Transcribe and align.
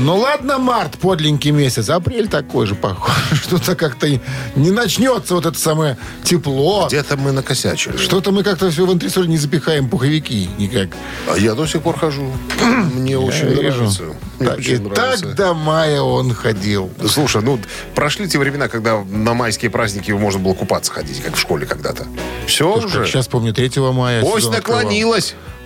Ну 0.00 0.16
ладно, 0.16 0.58
март, 0.58 0.98
подленький 0.98 1.50
месяц. 1.50 1.90
Апрель 1.90 2.26
такой 2.26 2.66
же, 2.66 2.74
похоже. 2.74 3.14
Что-то 3.34 3.76
как-то 3.76 4.08
не 4.56 4.70
начнется 4.70 5.34
вот 5.34 5.46
это 5.46 5.58
самое 5.58 5.96
тепло. 6.24 6.86
Где-то 6.88 7.16
мы 7.16 7.30
накосячили. 7.32 7.96
Что-то 7.98 8.32
мы 8.32 8.42
как-то 8.42 8.70
все 8.70 8.86
в 8.86 8.90
антресоль 8.90 9.28
не 9.28 9.36
запихаем 9.36 9.88
пуховики 9.88 10.48
никак. 10.58 10.88
А 11.30 11.36
я 11.36 11.54
до 11.54 11.66
сих 11.66 11.82
пор 11.82 11.98
хожу. 11.98 12.32
Мне 12.94 13.18
очень 13.18 13.50
Я 13.50 13.62
вижу. 13.62 13.78
нравится. 13.82 14.02
Мне 14.38 14.48
Так, 14.48 14.58
очень 14.58 14.74
и 14.74 14.78
нравится. 14.78 15.24
так 15.26 15.34
до 15.36 15.54
мая 15.54 16.00
он 16.00 16.34
ходил. 16.34 16.90
Слушай, 17.08 17.42
ну 17.42 17.60
прошли 17.94 18.26
те 18.28 18.38
времена, 18.38 18.68
когда 18.68 19.04
на 19.04 19.34
майские 19.34 19.70
праздники 19.70 20.10
можно 20.10 20.40
было 20.40 20.54
купаться 20.54 20.90
ходить, 20.90 21.20
как 21.22 21.36
в 21.36 21.38
школе 21.38 21.66
когда-то. 21.66 22.06
Все 22.46 22.76
уже. 22.76 23.06
Сейчас 23.06 23.28
помню, 23.28 23.52
3 23.52 23.70
мая. 23.92 24.22
Ось 24.22 24.40
сезон 24.42 24.54
открывал. 24.54 24.80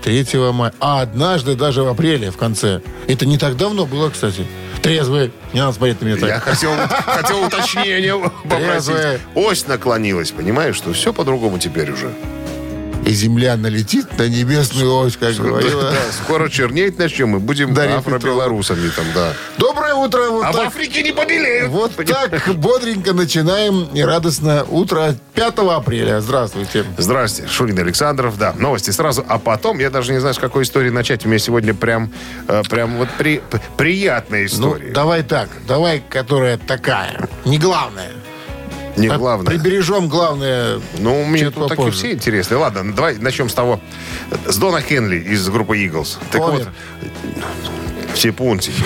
Наклонилась. 0.03 0.25
3 0.25 0.53
мая. 0.53 0.73
А 0.81 1.01
однажды 1.03 1.55
даже 1.55 1.83
в 1.83 1.89
апреле, 1.89 2.31
в 2.31 2.37
конце. 2.37 2.81
Это 3.07 3.27
не 3.27 3.39
так 3.39 3.57
давно 3.57 3.87
было, 3.87 4.11
кстати. 4.11 4.47
Трезвый. 4.83 5.33
Не 5.53 5.61
надо 5.61 5.73
смотреть 5.73 6.01
на 6.01 6.07
меня 6.07 6.17
так. 6.17 6.29
Я 6.29 6.41
хотел, 6.41 6.71
хотел 7.07 7.45
уточнения 7.45 8.17
попросить. 8.49 9.21
Ось 9.35 9.67
наклонилась, 9.67 10.31
понимаешь, 10.31 10.77
что 10.77 10.93
все 10.93 11.13
по-другому 11.13 11.59
теперь 11.59 11.91
уже. 11.91 12.13
И 13.07 13.13
земля 13.13 13.57
налетит 13.57 14.19
на 14.19 14.29
небесную 14.29 14.93
ось, 14.97 15.17
как 15.17 15.33
говорила. 15.37 15.93
Да, 15.93 15.97
скоро 16.25 16.49
чернеть 16.49 16.99
начнем 16.99 17.37
и 17.37 17.39
будем 17.39 17.73
Дарья 17.73 17.99
афро-белорусами 17.99 18.89
там, 18.89 19.05
да. 19.15 19.33
Доброе 19.59 19.95
утро. 19.95 20.29
Вот 20.29 20.45
А 20.45 20.51
в 20.53 20.57
так. 20.57 20.67
Африке 20.67 21.05
не 21.05 21.13
побелеют. 21.13 21.71
Вот 21.71 21.93
так 21.95 22.57
бодренько 22.57 23.13
начинаем 23.13 23.85
и 23.95 24.03
радостно 24.03 24.65
утро 24.69 25.15
5 25.35 25.55
апреля. 25.71 26.21
Здравствуйте. 26.21 26.85
Здрасте, 26.99 27.47
Шурин 27.47 27.79
Александров, 27.79 28.37
да, 28.39 28.53
новости 28.59 28.91
сразу, 28.91 29.25
а 29.29 29.39
потом, 29.39 29.79
я 29.79 29.91
даже 29.91 30.13
не 30.13 30.19
знаю, 30.19 30.35
с 30.35 30.39
какой 30.39 30.65
истории 30.65 30.91
начать, 30.91 31.25
у 31.25 31.29
меня 31.29 31.39
сегодня 31.39 31.75
прям, 31.75 32.13
э, 32.49 32.63
прям 32.69 32.97
вот 32.97 33.09
при, 33.17 33.41
приятная 33.77 34.41
Ну, 34.41 34.47
история. 34.47 34.91
давай 34.93 35.23
так. 35.23 35.49
Давай, 35.69 36.03
которая 36.11 36.59
такая. 36.59 37.29
Не 37.45 37.59
главная. 37.59 38.11
Не 38.97 39.09
А 39.09 39.19
главное. 39.19 39.51
Прибережем 39.51 40.09
главное. 40.09 40.81
Ну, 40.99 41.23
у 41.23 41.27
меня 41.27 41.51
тут 41.51 41.69
такие 41.69 41.91
все 41.91 42.13
интересные. 42.13 42.59
Ладно, 42.59 42.93
давай 42.93 43.17
начнем 43.19 43.49
с 43.49 43.55
того. 43.55 43.81
С 44.47 44.57
Дона 44.57 44.81
Хенли 44.81 45.17
из 45.17 45.49
группы 45.49 45.77
Eagles. 45.79 46.19
Так 46.31 46.41
Помер. 46.41 46.67
вот, 46.67 48.15
все 48.15 48.33
пунктики. 48.33 48.83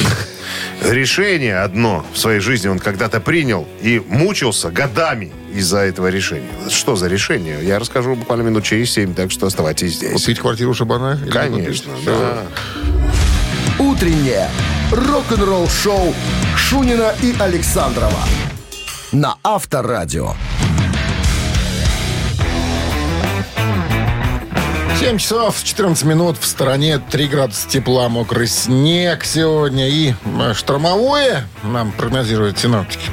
Решение 0.83 1.59
одно 1.59 2.05
в 2.13 2.19
своей 2.19 2.41
жизни 2.41 2.69
он 2.69 2.79
когда-то 2.79 3.21
принял 3.21 3.69
и 3.83 4.03
мучился 4.09 4.71
годами 4.71 5.31
из-за 5.55 5.79
этого 5.79 6.09
решения. 6.09 6.49
Что 6.69 6.97
за 6.97 7.07
решение? 7.07 7.59
Я 7.63 7.79
расскажу 7.79 8.17
буквально 8.17 8.43
минут 8.43 8.65
через 8.65 8.91
семь, 8.91 9.15
так 9.15 9.31
что 9.31 9.47
оставайтесь 9.47 9.95
здесь. 9.95 10.13
Купить 10.13 10.41
квартиру 10.41 10.75
Шабана? 10.75 11.21
Конечно, 11.31 11.93
да. 12.05 12.43
«Утреннее 13.79 14.49
рок-н-ролл-шоу» 14.91 16.15
Шунина 16.55 17.15
и 17.23 17.35
Александрова 17.39 18.21
на 19.13 19.37
Авторадио. 19.43 20.35
7 24.99 25.17
часов 25.17 25.63
14 25.65 26.05
минут. 26.05 26.37
В 26.39 26.47
стороне 26.47 26.99
3 26.99 27.27
градуса 27.29 27.67
тепла, 27.69 28.09
мокрый 28.11 28.47
снег 28.47 29.25
сегодня. 29.25 29.89
И 29.89 30.13
э, 30.41 30.53
штормовое 30.55 31.47
нам 31.63 31.91
прогнозируют 31.93 32.59
синоптики. 32.59 33.11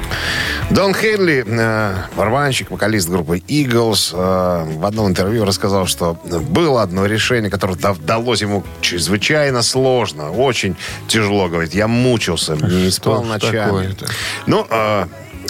Дон 0.70 0.94
Хенли, 0.94 1.44
э, 1.46 1.94
барабанщик, 2.14 2.70
вокалист 2.70 3.08
группы 3.08 3.38
Eagles, 3.38 4.10
э, 4.12 4.78
в 4.78 4.84
одном 4.84 5.08
интервью 5.08 5.46
рассказал, 5.46 5.86
что 5.86 6.18
было 6.24 6.82
одно 6.82 7.06
решение, 7.06 7.50
которое 7.50 7.74
да- 7.76 7.96
далось 7.98 8.42
ему 8.42 8.64
чрезвычайно 8.82 9.62
сложно, 9.62 10.30
очень 10.30 10.76
тяжело, 11.08 11.48
говорит. 11.48 11.72
Я 11.72 11.88
мучился, 11.88 12.54
не 12.54 12.90
спал 12.90 13.24
ночами. 13.24 13.96
Ну, 14.46 14.66
э, 14.68 15.06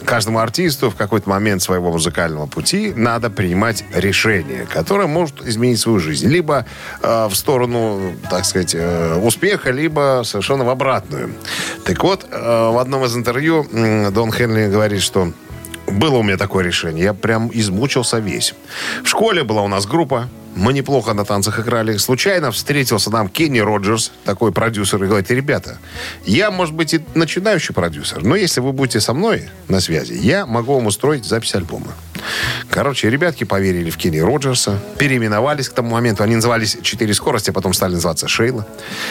каждому 0.09 0.39
артисту 0.39 0.91
в 0.91 0.97
какой-то 0.97 1.29
момент 1.29 1.63
своего 1.63 1.93
музыкального 1.93 2.47
пути 2.47 2.95
надо 2.97 3.29
принимать 3.29 3.85
решение, 3.93 4.67
которое 4.67 5.07
может 5.07 5.47
изменить 5.47 5.79
свою 5.79 5.99
жизнь. 5.99 6.29
Либо 6.29 6.65
э, 7.03 7.27
в 7.29 7.35
сторону, 7.35 8.15
так 8.31 8.47
сказать, 8.47 8.75
э, 8.75 9.21
успеха, 9.23 9.71
либо 9.71 10.23
совершенно 10.25 10.65
в 10.65 10.71
обратную. 10.71 11.35
Так 11.85 12.03
вот, 12.03 12.25
э, 12.31 12.71
в 12.73 12.79
одном 12.79 13.05
из 13.05 13.15
интервью 13.15 13.67
м, 13.71 14.11
Дон 14.11 14.33
Хенли 14.33 14.69
говорит, 14.69 15.03
что 15.03 15.31
было 15.87 16.17
у 16.17 16.23
меня 16.23 16.39
такое 16.39 16.65
решение. 16.65 17.05
Я 17.05 17.13
прям 17.15 17.51
измучился 17.53 18.19
весь. 18.19 18.55
В 19.05 19.09
школе 19.09 19.45
была 19.45 19.63
у 19.63 19.69
нас 19.69 19.87
группа. 19.87 20.29
Мы 20.59 20.73
неплохо 20.73 21.15
на 21.15 21.25
танцах 21.25 21.61
играли. 21.61 21.97
Случайно 21.99 22.51
встретился 22.51 23.11
нам 23.11 23.29
Кенни 23.29 23.61
Роджерс, 23.61 24.11
такой 24.25 24.51
продюсер, 24.51 25.03
и 25.05 25.07
говорит, 25.07 25.31
ребята, 25.31 25.79
я, 26.27 26.51
может 26.51 26.75
быть, 26.75 26.95
и 26.95 27.01
начинающий 27.15 27.73
продюсер, 27.73 28.25
но 28.25 28.35
если 28.35 28.61
вы 28.61 28.73
будете 28.73 29.01
со 29.01 29.15
мной 29.15 29.49
на 29.69 29.81
связи, 29.81 30.15
я 30.15 30.47
могу 30.47 30.75
вам 30.75 30.87
устроить 30.87 31.25
запись 31.25 31.55
альбома. 31.55 31.93
Короче, 32.71 33.09
ребятки 33.09 33.45
поверили 33.45 33.91
в 33.91 33.97
Кенни 33.97 34.19
Роджерса, 34.19 34.81
переименовались 34.99 35.69
к 35.69 35.75
тому 35.75 35.91
моменту. 35.91 36.25
Они 36.25 36.35
назывались 36.35 36.77
«Четыре 36.83 37.15
скорости», 37.15 37.51
а 37.51 37.53
потом 37.53 37.73
стали 37.73 37.93
называться 37.93 38.27
«Шейла». 38.27 38.67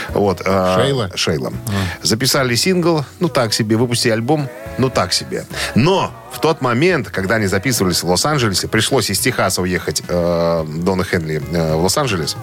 Вот, 0.09 0.41
э, 0.44 0.75
Шейла? 0.75 1.12
Шейла. 1.16 1.53
Записали 2.02 2.56
сингл, 2.56 3.06
ну 3.22 3.29
так 3.29 3.53
себе, 3.53 3.78
выпустили 3.78 4.12
альбом, 4.12 4.50
ну 4.78 4.90
так 4.90 5.14
себе. 5.14 5.46
Но 5.75 6.12
в 6.32 6.40
тот 6.40 6.62
момент, 6.62 7.10
когда 7.10 7.36
они 7.36 7.48
записывались 7.48 8.04
в 8.04 8.10
Лос-Анджелесе, 8.10 8.68
пришлось 8.68 9.10
из 9.10 9.20
Техаса 9.20 9.62
уехать 9.62 10.04
э, 10.08 10.66
Дона 10.68 11.04
Хенли 11.04 11.42
э, 11.52 11.76
в 11.76 11.82
Лос-Анджелес. 11.84 12.36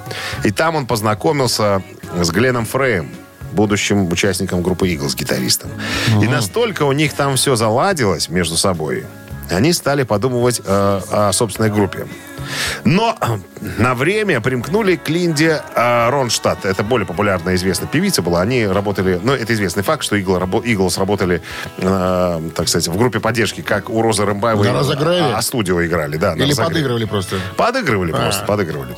И 0.43 0.50
там 0.50 0.77
он 0.77 0.87
познакомился 0.87 1.83
с 2.17 2.31
Гленном 2.31 2.67
Фреем, 2.67 3.11
будущим 3.53 4.11
участником 4.11 4.62
группы 4.62 4.89
Eagles, 4.89 5.17
гитаристом. 5.17 5.71
И 6.22 6.27
настолько 6.27 6.84
у 6.84 6.93
них 6.93 7.12
там 7.15 7.37
все 7.37 7.56
заладилось 7.56 8.28
между 8.28 8.56
собой, 8.56 9.05
они 9.50 9.72
стали 9.72 10.03
подумывать 10.05 10.61
э, 10.65 11.01
о 11.11 11.33
собственной 11.33 11.71
группе. 11.71 12.06
Но 12.84 13.16
на 13.78 13.94
время 13.94 14.41
примкнули 14.41 14.97
к 14.97 15.09
Линде 15.09 15.62
э, 15.75 16.10
Ронштадт. 16.10 16.65
Это 16.65 16.82
более 16.82 17.06
популярная 17.06 17.55
известная 17.55 17.88
певица 17.88 18.22
была. 18.22 18.43
Они 18.43 18.66
работали... 18.66 19.19
Ну, 19.22 19.32
это 19.32 19.53
известный 19.55 19.82
факт, 19.82 20.03
что 20.03 20.16
Eagles 20.16 20.99
работали, 20.99 21.43
э, 21.78 22.50
так 22.54 22.69
сказать, 22.69 22.88
в 22.88 22.97
группе 22.97 23.21
поддержки, 23.21 23.60
как 23.60 23.91
у 23.91 24.03
Розы 24.03 24.25
Рымбаевой. 24.25 24.66
На 24.66 24.81
разогреве? 24.81 25.34
А, 25.34 25.38
а 25.38 25.43
студио 25.43 25.84
играли, 25.84 26.16
да. 26.16 26.34
Или 26.34 26.50
разогреве. 26.50 26.66
подыгрывали 26.66 27.04
просто? 27.04 27.37
Подыгрывали 27.56 28.12
просто, 28.12 28.44
подыгрывали. 28.44 28.97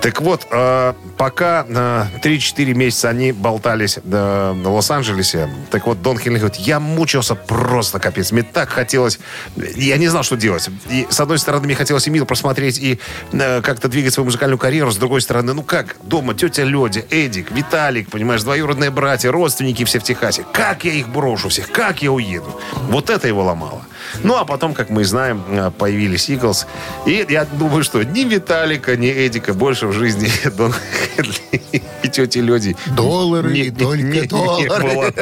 Так 0.00 0.20
вот, 0.20 0.46
э, 0.50 0.94
пока 1.16 1.66
э, 1.68 2.04
3-4 2.22 2.74
месяца 2.74 3.08
они 3.08 3.32
болтались 3.32 3.98
э, 3.98 4.52
в 4.54 4.68
Лос-Анджелесе, 4.68 5.50
так 5.70 5.86
вот 5.86 6.02
Дон 6.02 6.18
Хенли 6.18 6.38
говорит, 6.38 6.56
я 6.58 6.80
мучился 6.80 7.34
просто 7.34 7.98
капец. 7.98 8.32
Мне 8.32 8.42
так 8.42 8.68
хотелось... 8.68 9.18
Я 9.56 9.96
не 9.98 10.08
знал, 10.08 10.22
что 10.22 10.36
делать. 10.36 10.68
И, 10.90 11.06
с 11.10 11.20
одной 11.20 11.38
стороны, 11.38 11.66
мне 11.66 11.74
хотелось 11.74 12.06
и 12.06 12.10
мир 12.10 12.24
просмотреть 12.24 12.78
и 12.92 12.98
э, 13.32 13.62
как-то 13.62 13.88
двигать 13.88 14.14
свою 14.14 14.24
музыкальную 14.26 14.58
карьеру. 14.58 14.90
С 14.90 14.96
другой 14.96 15.20
стороны, 15.20 15.52
ну 15.54 15.62
как, 15.62 15.96
дома 16.02 16.34
тетя 16.34 16.64
Ледя, 16.64 17.02
Эдик, 17.10 17.50
Виталик, 17.50 18.10
понимаешь, 18.10 18.42
двоюродные 18.42 18.90
братья, 18.90 19.30
родственники 19.30 19.84
все 19.84 19.98
в 19.98 20.02
Техасе. 20.02 20.44
Как 20.52 20.84
я 20.84 20.92
их 20.92 21.08
брошу 21.08 21.48
всех? 21.48 21.70
Как 21.70 22.02
я 22.02 22.12
уеду? 22.12 22.60
Вот 22.88 23.10
это 23.10 23.28
его 23.28 23.44
ломало. 23.44 23.82
Ну, 24.22 24.36
а 24.36 24.44
потом, 24.44 24.72
как 24.74 24.90
мы 24.90 25.04
знаем, 25.04 25.42
э, 25.48 25.70
появились 25.76 26.28
Иглс. 26.30 26.66
И 27.06 27.26
я 27.28 27.44
думаю, 27.44 27.82
что 27.82 28.02
ни 28.04 28.20
Виталика, 28.20 28.96
ни 28.96 29.08
Эдика 29.10 29.52
больше 29.54 29.86
в 29.88 29.92
жизни 29.92 30.30
Дон 30.56 30.72
Хенли 31.16 31.62
и 32.02 32.08
тети 32.08 32.38
Леди 32.38 32.76
Доллары, 32.86 33.52
не- 33.52 33.60
и 33.66 33.70
только 33.70 34.02
не- 34.02 34.20
не 34.20 34.26
доллары. 34.26 34.82
было. 34.82 35.12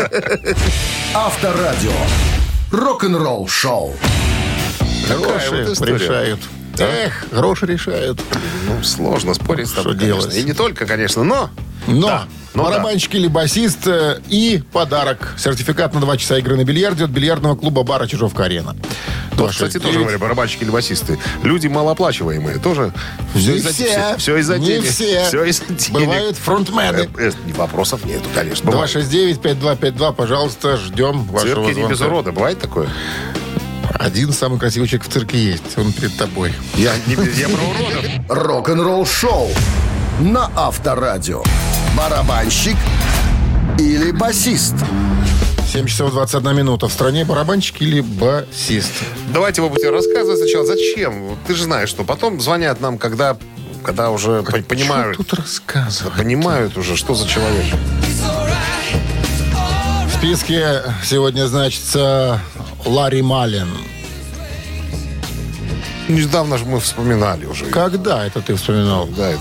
Авторадио. 1.14 1.92
Рок-н-ролл 2.72 3.46
шоу. 3.48 3.94
Гроши 5.08 5.50
вот 5.64 5.72
история. 5.72 5.94
решают. 5.94 6.40
Эх, 6.78 7.26
гроши 7.30 7.66
решают. 7.66 8.20
Ну, 8.66 8.82
сложно 8.82 9.34
спорить 9.34 9.68
с 9.68 9.72
тобой, 9.72 9.92
Что 9.94 10.00
конечно. 10.00 10.20
делать? 10.30 10.36
И 10.36 10.42
не 10.44 10.52
только, 10.52 10.86
конечно, 10.86 11.22
но... 11.24 11.50
Но 11.86 12.06
Да, 12.06 12.24
ну 12.54 12.62
барабанщик 12.64 13.14
или 13.14 13.26
басист 13.28 13.86
э, 13.86 14.18
и 14.28 14.62
подарок. 14.72 15.34
Сертификат 15.36 15.92
на 15.92 16.00
2 16.00 16.16
часа 16.16 16.38
игры 16.38 16.56
на 16.56 16.64
бильярде 16.64 17.04
от 17.04 17.10
бильярдного 17.10 17.56
клуба 17.56 17.82
бара 17.82 18.06
Чижовка-арена. 18.06 18.74
Вот, 19.32 19.50
кстати, 19.50 19.78
тоже 19.78 19.98
говорят, 19.98 20.18
барабанщики 20.20 20.62
или 20.62 20.70
басисты. 20.70 21.18
Люди 21.42 21.66
малооплачиваемые. 21.66 22.58
Тоже 22.58 22.92
все 23.34 23.56
из-за 23.56 23.70
все. 23.72 24.14
все 24.16 24.36
из-за 24.38 24.58
Не 24.58 24.66
денег. 24.66 24.88
все. 24.88 25.24
Все 25.24 25.44
из-за 25.44 25.64
денег. 25.66 25.90
Бывают 26.06 26.36
фронтмены. 26.38 27.08
Э, 27.18 27.30
э, 27.30 27.52
Вопросов 27.56 28.04
нету, 28.06 28.28
конечно. 28.34 28.70
Бывает. 28.70 28.88
269-5252, 28.96 30.14
пожалуйста, 30.14 30.76
ждем 30.78 31.24
вашего 31.24 31.66
цирке 31.66 31.82
не 31.82 31.88
без 31.88 31.98
звонка. 31.98 32.14
урода. 32.14 32.32
Бывает 32.32 32.60
такое? 32.60 32.88
Один 33.98 34.32
самый 34.32 34.58
красивый 34.58 34.88
человек 34.88 35.08
в 35.08 35.12
цирке 35.12 35.38
есть. 35.38 35.76
Он 35.78 35.92
перед 35.92 36.16
тобой. 36.16 36.52
Я, 36.76 36.92
не, 37.06 37.14
я 37.14 37.48
про 37.48 37.62
уродов. 37.62 38.04
Рок-н-ролл 38.28 39.06
шоу 39.06 39.50
на 40.20 40.50
Авторадио. 40.56 41.42
Барабанщик 41.96 42.76
или 43.78 44.10
басист? 44.10 44.74
7 45.72 45.86
часов 45.86 46.12
21 46.12 46.56
минута. 46.56 46.88
В 46.88 46.92
стране 46.92 47.24
барабанщик 47.24 47.80
или 47.82 48.00
басист? 48.00 48.92
Давайте 49.32 49.60
вы 49.62 49.68
будете 49.70 49.90
рассказывать 49.90 50.38
сначала, 50.38 50.64
зачем? 50.66 51.36
Ты 51.46 51.54
же 51.54 51.64
знаешь, 51.64 51.88
что 51.88 52.04
потом 52.04 52.40
звонят 52.40 52.80
нам, 52.80 52.96
когда, 52.98 53.36
когда 53.82 54.10
уже 54.10 54.42
по- 54.42 54.58
понимают, 54.62 55.14
Что 55.14 55.24
тут 55.24 55.40
рассказывать? 55.40 56.14
понимают 56.16 56.76
уже, 56.76 56.96
что 56.96 57.14
за 57.14 57.26
человек. 57.28 57.64
В 60.06 60.16
списке 60.16 60.82
сегодня 61.04 61.46
значится 61.46 62.40
Ларри 62.84 63.22
Малин. 63.22 63.68
Недавно 66.08 66.58
же 66.58 66.66
мы 66.66 66.80
вспоминали 66.80 67.46
уже. 67.46 67.64
Когда 67.66 68.26
это 68.26 68.42
ты 68.42 68.54
вспоминал? 68.56 69.08
Да, 69.16 69.30
это... 69.30 69.40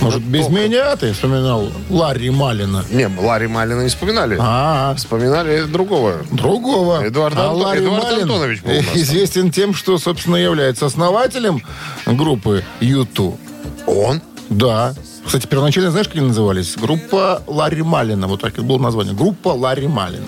Может, 0.00 0.22
без 0.22 0.48
меня 0.48 0.96
ты 0.96 1.12
вспоминал 1.12 1.70
Ларри 1.90 2.30
Малина? 2.30 2.82
Не, 2.90 3.08
Ларри 3.08 3.46
Малина 3.46 3.82
не 3.82 3.88
вспоминали. 3.88 4.38
А, 4.40 4.94
Вспоминали 4.96 5.62
другого. 5.64 6.24
другого. 6.30 7.06
Эдуард 7.06 7.36
а 7.36 7.50
Антон- 7.50 7.62
Ларри 7.62 7.80
Эдуард 7.80 8.04
Малин 8.04 8.22
Антонович 8.22 8.62
был 8.62 8.72
известен 8.94 9.50
тем, 9.52 9.74
что, 9.74 9.98
собственно, 9.98 10.36
является 10.36 10.86
основателем 10.86 11.62
группы 12.06 12.64
YouTube. 12.80 13.38
Он? 13.86 14.22
Да. 14.48 14.94
Кстати, 15.26 15.46
первоначально 15.46 15.90
знаешь, 15.90 16.08
как 16.08 16.16
они 16.16 16.26
назывались? 16.28 16.74
Группа 16.76 17.42
Ларри 17.46 17.82
Малина. 17.82 18.26
Вот 18.28 18.40
так 18.40 18.56
и 18.58 18.62
было 18.62 18.78
название. 18.78 19.14
Группа 19.14 19.48
Ларри 19.48 19.88
Малина. 19.88 20.24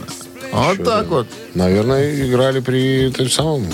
Вот 0.54 0.76
Чё 0.78 0.84
так 0.84 1.04
да. 1.08 1.10
вот. 1.10 1.26
Наверное, 1.54 2.14
играли 2.26 2.60
при 2.60 3.10
том 3.10 3.28
самом... 3.28 3.66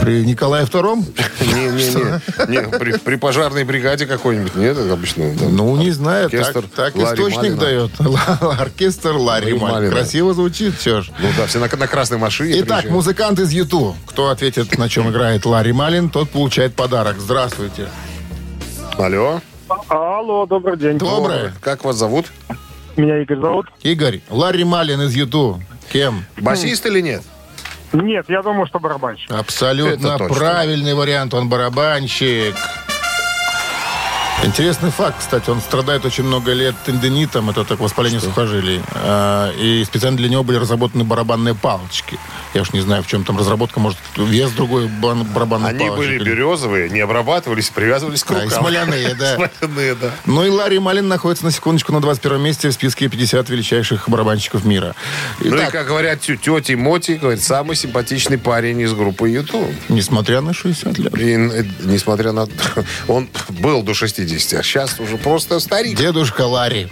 При 0.00 0.24
Николае 0.24 0.64
Втором? 0.64 1.04
Не-не-не. 1.40 2.20
Не, 2.48 2.78
при, 2.78 2.96
при 2.96 3.16
пожарной 3.16 3.64
бригаде 3.64 4.06
какой-нибудь. 4.06 4.54
Нет, 4.54 4.78
это 4.78 4.92
обычно. 4.94 5.36
там, 5.36 5.54
Ну, 5.54 5.76
не 5.76 5.90
знаю. 5.90 6.30
Так, 6.30 6.40
Оркестр 6.40 6.64
так 6.74 6.96
Ларри 6.96 7.14
источник 7.22 7.56
Малина. 7.56 7.56
дает. 7.60 7.90
Оркестр 8.60 9.12
Ларри. 9.16 9.52
Малина. 9.58 9.92
Красиво 9.92 10.32
звучит, 10.32 10.74
все 10.76 11.02
ж. 11.02 11.10
Ну 11.18 11.28
да, 11.36 11.46
все 11.46 11.58
на, 11.58 11.68
на 11.76 11.86
красной 11.86 12.16
машине. 12.16 12.52
Итак, 12.60 12.66
приезжают. 12.66 12.90
музыкант 12.92 13.40
из 13.40 13.50
Юту. 13.52 13.94
Кто 14.06 14.30
ответит, 14.30 14.78
на 14.78 14.88
чем 14.88 15.10
играет 15.10 15.44
Ларри 15.44 15.72
Малин, 15.72 16.08
тот 16.08 16.30
получает 16.30 16.74
подарок. 16.74 17.16
Здравствуйте. 17.18 17.88
Алло. 18.96 19.40
Алло, 19.88 20.46
добрый 20.46 20.78
день. 20.78 20.96
Доброе. 20.98 21.52
Как 21.60 21.84
вас 21.84 21.96
зовут? 21.96 22.26
Меня 22.96 23.20
Игорь 23.22 23.38
зовут. 23.38 23.66
Игорь, 23.82 24.20
Ларри 24.30 24.64
Малин 24.64 25.02
из 25.02 25.14
Юту. 25.14 25.60
Кем? 25.90 26.24
Басист 26.38 26.86
или 26.86 27.00
нет? 27.00 27.22
Нет, 27.92 28.26
я 28.28 28.42
думаю, 28.42 28.66
что 28.66 28.78
барабанщик. 28.78 29.30
Абсолютно 29.32 30.06
Это 30.08 30.18
точно. 30.18 30.34
правильный 30.36 30.94
вариант. 30.94 31.34
Он 31.34 31.48
барабанщик. 31.48 32.54
Интересный 34.42 34.90
факт, 34.90 35.16
кстати, 35.18 35.50
он 35.50 35.60
страдает 35.60 36.06
очень 36.06 36.24
много 36.24 36.54
лет 36.54 36.74
тендинитом, 36.86 37.50
это 37.50 37.62
так 37.62 37.78
воспаление 37.78 38.20
сухожилий. 38.20 38.80
А, 38.94 39.52
И 39.52 39.84
специально 39.84 40.16
для 40.16 40.30
него 40.30 40.42
были 40.42 40.56
разработаны 40.56 41.04
барабанные 41.04 41.54
палочки. 41.54 42.18
Я 42.54 42.62
уж 42.62 42.72
не 42.72 42.80
знаю, 42.80 43.02
в 43.02 43.06
чем 43.06 43.22
там 43.24 43.36
разработка, 43.36 43.80
может, 43.80 43.98
вес 44.16 44.50
другой 44.52 44.86
бан- 44.88 45.24
барабанной 45.24 45.68
Они 45.70 45.80
палочки. 45.86 45.98
были 45.98 46.24
березовые, 46.24 46.88
не 46.88 47.00
обрабатывались, 47.00 47.68
привязывались 47.68 48.24
к 48.24 48.28
Да, 48.28 48.40
рукам. 48.42 48.48
и 48.48 48.52
смоляные, 48.52 49.14
да. 49.14 49.34
Смоляные, 49.60 49.94
да. 49.94 50.10
Ну 50.24 50.44
и 50.46 50.48
Ларри 50.48 50.78
Малин 50.78 51.06
находится 51.06 51.44
на 51.44 51.50
секундочку 51.50 51.92
на 51.92 52.00
21 52.00 52.40
месте 52.40 52.70
в 52.70 52.72
списке 52.72 53.08
50 53.10 53.50
величайших 53.50 54.08
барабанщиков 54.08 54.64
мира. 54.64 54.94
Ну 55.40 55.54
и, 55.54 55.58
Итак, 55.58 55.70
как 55.72 55.86
говорят 55.86 56.22
тети 56.22 56.72
Моти, 56.74 57.12
говорит, 57.12 57.42
самый 57.42 57.76
симпатичный 57.76 58.38
парень 58.38 58.80
из 58.80 58.94
группы 58.94 59.28
YouTube. 59.28 59.70
несмотря 59.90 60.40
на 60.40 60.54
60 60.54 60.98
лет. 60.98 61.14
И, 61.18 61.32
э, 61.34 61.64
несмотря 61.84 62.32
на... 62.32 62.48
Он 63.06 63.28
был 63.50 63.82
до 63.82 63.92
60, 63.92 64.29
а 64.36 64.62
сейчас 64.62 65.00
уже 65.00 65.16
просто 65.16 65.60
старик. 65.60 65.98
Дедушка 65.98 66.42
Ларри. 66.42 66.88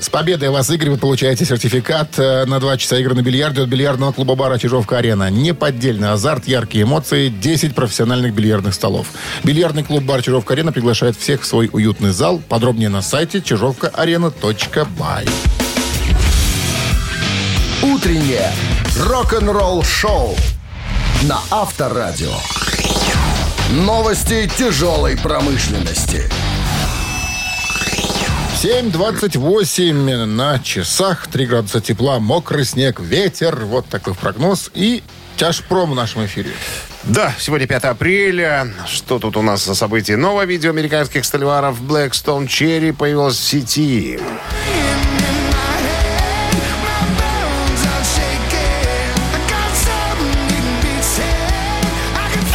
С 0.00 0.08
победой 0.08 0.50
вас, 0.50 0.70
Игорь, 0.70 0.90
вы 0.90 0.98
получаете 0.98 1.44
сертификат 1.44 2.18
э, 2.18 2.44
на 2.46 2.60
2 2.60 2.76
часа 2.76 2.98
игры 2.98 3.14
на 3.14 3.22
бильярде 3.22 3.62
от 3.62 3.68
бильярдного 3.68 4.12
клуба-бара 4.12 4.58
«Чижовка-арена». 4.58 5.30
Неподдельный 5.30 6.10
азарт, 6.10 6.46
яркие 6.46 6.84
эмоции, 6.84 7.28
10 7.28 7.74
профессиональных 7.74 8.34
бильярдных 8.34 8.74
столов. 8.74 9.08
Бильярдный 9.44 9.84
клуб-бар 9.84 10.22
«Чижовка-арена» 10.22 10.72
приглашает 10.72 11.16
всех 11.16 11.42
в 11.42 11.46
свой 11.46 11.68
уютный 11.72 12.10
зал. 12.10 12.40
Подробнее 12.48 12.88
на 12.88 13.02
сайте 13.02 13.40
чижовкаарена.бай. 13.40 15.26
Утреннее 17.82 18.52
рок-н-ролл-шоу 18.96 20.36
на 21.22 21.38
Авторадио. 21.50 22.34
Новости 23.70 24.50
тяжелой 24.58 25.16
промышленности. 25.16 26.28
7.28 28.62 30.24
на 30.24 30.60
часах, 30.60 31.26
3 31.26 31.46
градуса 31.46 31.80
тепла, 31.80 32.20
мокрый 32.20 32.64
снег, 32.64 33.00
ветер. 33.00 33.64
Вот 33.64 33.86
такой 33.88 34.14
прогноз. 34.14 34.70
И 34.72 35.02
тяжпром 35.36 35.90
в 35.90 35.94
нашем 35.96 36.24
эфире. 36.26 36.50
Да, 37.02 37.34
сегодня 37.40 37.66
5 37.66 37.82
апреля. 37.82 38.72
Что 38.86 39.18
тут 39.18 39.36
у 39.36 39.42
нас 39.42 39.64
за 39.64 39.74
события? 39.74 40.16
Новое 40.16 40.44
видео 40.44 40.70
американских 40.70 41.24
стальваров 41.24 41.82
Blackstone 41.82 42.46
Cherry 42.46 42.92
появилось 42.92 43.34
в 43.34 43.42
сети. 43.42 44.20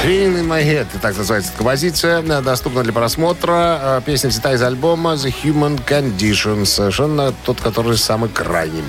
Feeling 0.08 0.38
in 0.38 0.48
my 0.48 0.64
head. 0.64 0.88
Так 1.02 1.18
называется 1.18 1.52
композиция. 1.58 2.22
Э, 2.22 2.42
Доступна 2.42 2.82
для 2.82 2.94
просмотра. 2.94 4.00
Э, 4.00 4.02
Песня 4.06 4.30
взята 4.30 4.54
из 4.54 4.62
альбома 4.62 5.16
The 5.16 5.34
Human 5.44 5.78
Condition. 5.86 6.66
Совершенно 6.66 7.34
тот, 7.44 7.60
который 7.60 7.98
самый 7.98 8.30
крайний. 8.30 8.86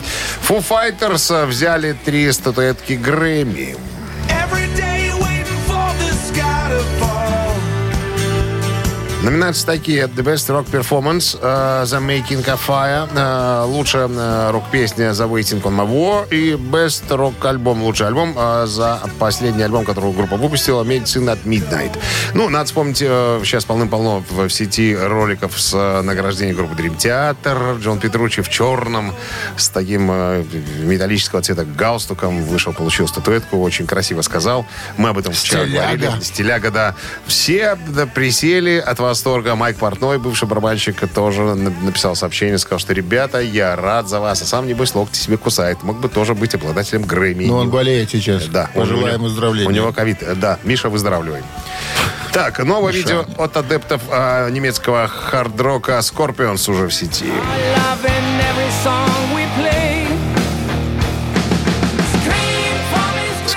Foo 0.48 0.62
Fighters 0.64 1.34
э, 1.34 1.46
взяли 1.46 1.96
три 2.04 2.30
статуэтки 2.30 2.92
Грэмми. 2.92 3.76
Every 4.28 4.68
day 4.76 4.87
Номинации 9.28 9.66
такие. 9.66 10.04
The 10.04 10.22
Best 10.24 10.48
Rock 10.48 10.70
Performance, 10.70 11.38
э, 11.42 11.84
The 11.84 12.00
Making 12.00 12.42
of 12.46 12.60
Fire, 12.66 13.06
э, 13.14 13.64
лучшая 13.66 14.08
э, 14.08 14.50
рок-песня 14.52 15.10
The 15.10 15.28
Waiting 15.28 15.62
on 15.64 15.76
My 15.76 15.86
War 15.86 16.26
и 16.30 16.52
Best 16.54 17.06
Rock 17.10 17.46
альбом, 17.46 17.82
лучший 17.82 18.06
альбом 18.06 18.34
э, 18.34 18.64
за 18.66 19.02
последний 19.18 19.62
альбом, 19.62 19.84
который 19.84 20.14
группа 20.14 20.36
выпустила, 20.36 20.82
Medicine 20.82 21.26
at 21.26 21.44
Midnight. 21.44 21.98
Ну, 22.32 22.48
надо 22.48 22.64
вспомнить, 22.64 23.02
э, 23.02 23.40
сейчас 23.44 23.66
полным-полно 23.66 24.24
в, 24.30 24.48
сети 24.48 24.96
роликов 24.96 25.60
с 25.60 25.74
э, 25.74 26.00
награждением 26.00 26.56
группы 26.56 26.82
Dream 26.82 26.96
Theater. 26.96 27.78
Джон 27.82 28.00
Петручи 28.00 28.40
в 28.40 28.48
черном 28.48 29.12
с 29.58 29.68
таким 29.68 30.08
э, 30.10 30.42
металлического 30.84 31.42
цвета 31.42 31.66
галстуком 31.66 32.44
вышел, 32.44 32.72
получил 32.72 33.06
статуэтку, 33.06 33.60
очень 33.60 33.86
красиво 33.86 34.22
сказал. 34.22 34.64
Мы 34.96 35.10
об 35.10 35.18
этом 35.18 35.34
вчера 35.34 35.66
Стиляга. 35.66 35.96
говорили. 35.98 36.22
Стиляга, 36.22 36.70
да. 36.70 36.94
Все 37.26 37.76
да, 37.88 38.06
присели 38.06 38.78
от 38.78 38.98
восторга. 39.18 39.56
Майк 39.56 39.76
Портной, 39.78 40.18
бывший 40.18 40.46
барабанщик, 40.46 40.96
тоже 41.12 41.42
на- 41.42 41.70
написал 41.70 42.14
сообщение, 42.14 42.56
сказал, 42.58 42.78
что 42.78 42.92
ребята, 42.94 43.40
я 43.40 43.74
рад 43.74 44.08
за 44.08 44.20
вас. 44.20 44.40
А 44.42 44.44
сам, 44.44 44.66
небось, 44.68 44.94
локти 44.94 45.18
себе 45.18 45.36
кусает. 45.36 45.82
Мог 45.82 45.98
бы 45.98 46.08
тоже 46.08 46.34
быть 46.34 46.54
обладателем 46.54 47.02
Грэмми. 47.02 47.46
Но 47.46 47.58
он 47.58 47.70
болеет 47.70 48.10
сейчас. 48.10 48.46
Да. 48.46 48.70
Пожелаем 48.74 49.22
выздоровления. 49.22 49.68
У 49.68 49.72
него 49.72 49.92
ковид. 49.92 50.18
Да, 50.36 50.58
Миша, 50.62 50.88
выздоравливай. 50.88 51.42
Так, 52.32 52.60
новое 52.64 52.92
Миша. 52.92 53.08
видео 53.08 53.24
от 53.38 53.56
адептов 53.56 54.02
а, 54.10 54.48
немецкого 54.50 55.08
хард-рока 55.08 55.98
Scorpions 55.98 56.70
уже 56.70 56.86
в 56.86 56.94
сети. 56.94 57.24
Love 57.24 59.17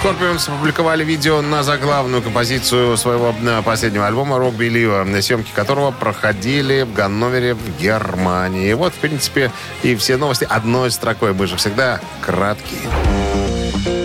Scorpions 0.01 0.51
опубликовали 0.51 1.03
видео 1.03 1.41
на 1.41 1.61
заглавную 1.61 2.23
композицию 2.23 2.97
своего 2.97 3.35
э, 3.39 3.61
последнего 3.61 4.07
альбома 4.07 4.37
«Rock 4.37 4.57
Believer», 4.57 5.03
на 5.03 5.21
съемки 5.21 5.51
которого 5.53 5.91
проходили 5.91 6.81
в 6.81 6.93
Ганновере, 6.93 7.53
в 7.53 7.79
Германии. 7.79 8.73
Вот, 8.73 8.93
в 8.93 8.95
принципе, 8.95 9.51
и 9.83 9.95
все 9.95 10.17
новости 10.17 10.47
одной 10.49 10.89
строкой. 10.89 11.33
Мы 11.33 11.45
же 11.45 11.55
всегда 11.55 12.01
краткие. 12.25 12.79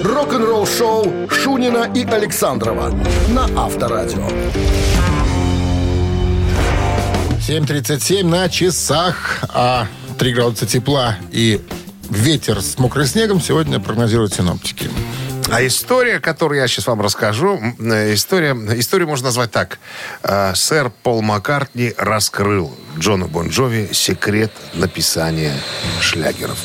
Рок-н-ролл-шоу 0.05 1.31
Шунина 1.31 1.91
и 1.95 2.05
Александрова 2.05 2.91
на 3.31 3.45
Авторадио. 3.57 4.29
7.37 7.49 8.23
на 8.23 8.51
часах, 8.51 9.45
а 9.49 9.87
3 10.19 10.35
градуса 10.35 10.67
тепла 10.67 11.17
и 11.33 11.59
ветер 12.11 12.61
с 12.61 12.79
мокрым 12.79 13.07
снегом 13.07 13.41
сегодня 13.41 13.81
прогнозируют 13.81 14.35
синоптики. 14.35 14.91
А 15.51 15.65
история, 15.65 16.19
которую 16.19 16.61
я 16.61 16.67
сейчас 16.67 16.87
вам 16.87 17.01
расскажу, 17.01 17.61
э, 17.79 18.15
история, 18.15 18.53
историю 18.79 19.09
можно 19.09 19.27
назвать 19.27 19.53
так. 19.53 19.79
Э, 20.23 20.53
Сэр 20.55 20.91
Пол 20.91 21.23
Маккартни 21.23 21.95
раскрыл 21.97 22.77
Джону 22.99 23.29
Бон 23.29 23.49
Джови 23.49 23.91
секрет 23.93 24.51
написания 24.75 25.55
шлягеров. 26.01 26.59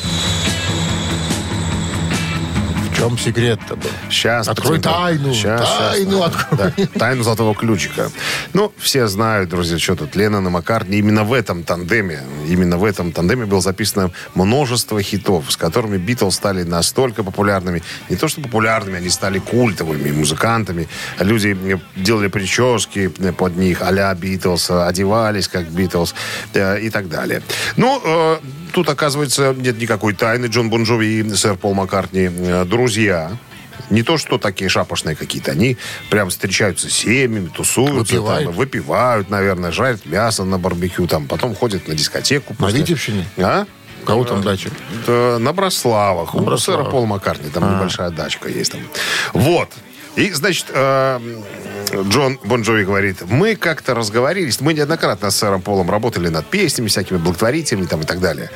Чем 3.02 3.18
секрет-то 3.18 3.74
был? 3.74 3.90
Сейчас. 4.10 4.46
Открой 4.46 4.78
тайну. 4.78 5.34
Тайну 5.34 6.22
открой. 6.22 6.72
Да, 6.78 6.98
тайну 7.00 7.24
золотого 7.24 7.52
ключика. 7.52 8.12
Ну, 8.52 8.72
все 8.78 9.08
знают, 9.08 9.50
друзья, 9.50 9.76
что 9.76 9.96
тут 9.96 10.14
Леннон 10.14 10.46
и 10.46 10.50
Маккартни. 10.50 10.98
Именно 10.98 11.24
в 11.24 11.32
этом 11.32 11.64
тандеме, 11.64 12.22
именно 12.46 12.76
в 12.78 12.84
этом 12.84 13.10
тандеме 13.10 13.46
было 13.46 13.60
записано 13.60 14.12
множество 14.36 15.02
хитов, 15.02 15.50
с 15.50 15.56
которыми 15.56 15.96
Битлз 15.96 16.36
стали 16.36 16.62
настолько 16.62 17.24
популярными. 17.24 17.82
Не 18.08 18.14
то, 18.14 18.28
что 18.28 18.40
популярными, 18.40 18.98
они 18.98 19.08
стали 19.08 19.40
культовыми 19.40 20.12
музыкантами. 20.12 20.86
Люди 21.18 21.80
делали 21.96 22.28
прически 22.28 23.08
под 23.08 23.56
них 23.56 23.82
а-ля 23.82 24.14
Битлз, 24.14 24.70
одевались 24.70 25.48
как 25.48 25.66
Битлз 25.66 26.14
э, 26.54 26.78
и 26.80 26.88
так 26.88 27.08
далее. 27.08 27.42
Ну, 27.76 28.00
э, 28.04 28.36
тут, 28.72 28.88
оказывается, 28.88 29.54
нет 29.56 29.78
никакой 29.78 30.14
тайны. 30.14 30.46
Джон 30.46 30.70
Бон 30.70 30.84
Джови 30.84 31.20
и 31.20 31.34
сэр 31.34 31.56
Пол 31.56 31.74
Маккартни 31.74 32.28
э, 32.30 32.64
друзья. 32.64 33.32
Не 33.90 34.02
то, 34.02 34.16
что 34.16 34.38
такие 34.38 34.70
шапошные 34.70 35.14
какие-то. 35.16 35.50
Они 35.50 35.76
прям 36.08 36.30
встречаются 36.30 36.88
с 36.88 36.92
семьями, 36.92 37.48
тусуются, 37.48 38.14
Выпивают. 38.14 38.44
там, 38.44 38.52
выпивают, 38.54 39.30
наверное, 39.30 39.70
жарят 39.70 40.06
мясо 40.06 40.44
на 40.44 40.58
барбекю, 40.58 41.06
там, 41.06 41.26
потом 41.26 41.54
ходят 41.54 41.88
на 41.88 41.94
дискотеку. 41.94 42.56
На 42.58 42.70
Витебщине? 42.70 43.26
А? 43.38 43.66
У 44.02 44.04
кого 44.04 44.24
там 44.24 44.42
дача? 44.42 44.70
Да, 45.06 45.38
на 45.38 45.52
Брославах. 45.52 46.34
У 46.34 46.40
Брославах. 46.40 46.82
сэра 46.82 46.90
Пола 46.90 47.06
Маккартни. 47.06 47.50
Там 47.50 47.76
небольшая 47.76 48.10
дачка 48.10 48.48
есть 48.48 48.72
там. 48.72 48.80
Вот. 49.32 49.68
И, 50.16 50.30
значит, 50.32 50.66
э, 50.68 51.20
Джон 52.08 52.38
Бон 52.44 52.62
Джови 52.62 52.84
говорит, 52.84 53.22
мы 53.22 53.56
как-то 53.56 53.94
разговорились, 53.94 54.60
мы 54.60 54.74
неоднократно 54.74 55.30
с 55.30 55.36
сэром 55.36 55.62
Полом 55.62 55.90
работали 55.90 56.28
над 56.28 56.46
песнями 56.46 56.88
всякими, 56.88 57.18
благотворительными 57.18 57.86
там 57.86 58.02
и 58.02 58.04
так 58.04 58.20
далее. 58.20 58.50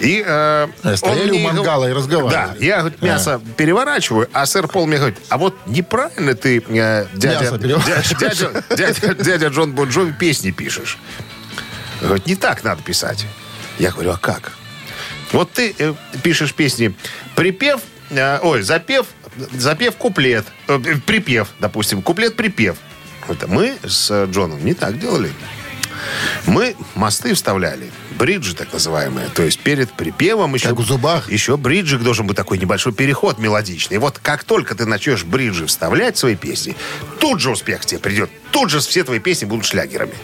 И 0.00 0.22
э, 0.26 0.68
Э, 0.82 0.96
стояли 0.96 1.30
у 1.30 1.38
мангала 1.38 1.88
и 1.88 1.92
разговаривали. 1.92 2.58
Да, 2.58 2.64
я 2.64 2.78
говорит, 2.80 3.02
мясо 3.02 3.40
переворачиваю, 3.56 4.28
а 4.32 4.46
сэр 4.46 4.68
Пол 4.68 4.86
мне 4.86 4.98
говорит, 4.98 5.18
а 5.28 5.38
вот 5.38 5.54
неправильно 5.66 6.34
ты, 6.34 6.58
э, 6.58 7.06
дядя, 7.14 7.58
дядя, 7.58 7.88
дядя, 8.18 8.64
дядя, 8.76 9.14
дядя 9.14 9.46
Джон 9.48 9.72
Бон 9.72 9.88
Джови 9.88 10.12
песни 10.12 10.50
пишешь. 10.50 10.98
Говорит, 12.00 12.26
не 12.26 12.36
так 12.36 12.64
надо 12.64 12.82
писать. 12.82 13.26
Я 13.78 13.90
говорю, 13.90 14.12
а 14.12 14.18
как? 14.18 14.52
Вот 15.32 15.50
ты 15.52 15.74
э, 15.78 15.94
пишешь 16.22 16.54
песни 16.54 16.94
припев, 17.34 17.80
э, 18.10 18.38
ой, 18.42 18.62
запев, 18.62 19.06
запев 19.52 19.96
куплет, 19.96 20.46
э, 20.66 20.78
припев, 21.06 21.48
допустим, 21.58 22.02
куплет-припев. 22.02 22.76
Это 23.28 23.46
мы 23.46 23.76
с 23.84 24.26
Джоном 24.26 24.64
не 24.64 24.74
так 24.74 24.98
делали. 24.98 25.30
Мы 26.46 26.76
мосты 26.94 27.34
вставляли, 27.34 27.90
бриджи 28.18 28.54
так 28.54 28.72
называемые. 28.72 29.28
То 29.34 29.42
есть 29.44 29.60
перед 29.60 29.90
припевом 29.92 30.54
еще... 30.54 30.68
Как 30.68 30.78
в 30.78 30.84
зубах? 30.84 31.30
Еще 31.30 31.56
бриджик 31.56 32.02
должен 32.02 32.26
быть 32.26 32.36
такой 32.36 32.58
небольшой 32.58 32.92
переход 32.92 33.38
мелодичный. 33.38 33.94
И 33.96 33.98
вот 33.98 34.18
как 34.18 34.44
только 34.44 34.74
ты 34.74 34.84
начнешь 34.84 35.24
бриджи 35.24 35.66
вставлять 35.66 36.16
в 36.16 36.18
свои 36.18 36.34
песни, 36.36 36.76
тут 37.20 37.40
же 37.40 37.50
успех 37.50 37.86
тебе 37.86 38.00
придет. 38.00 38.30
Тут 38.50 38.70
же 38.70 38.80
все 38.80 39.04
твои 39.04 39.18
песни 39.18 39.44
будут 39.46 39.64
шлягерами. 39.66 40.14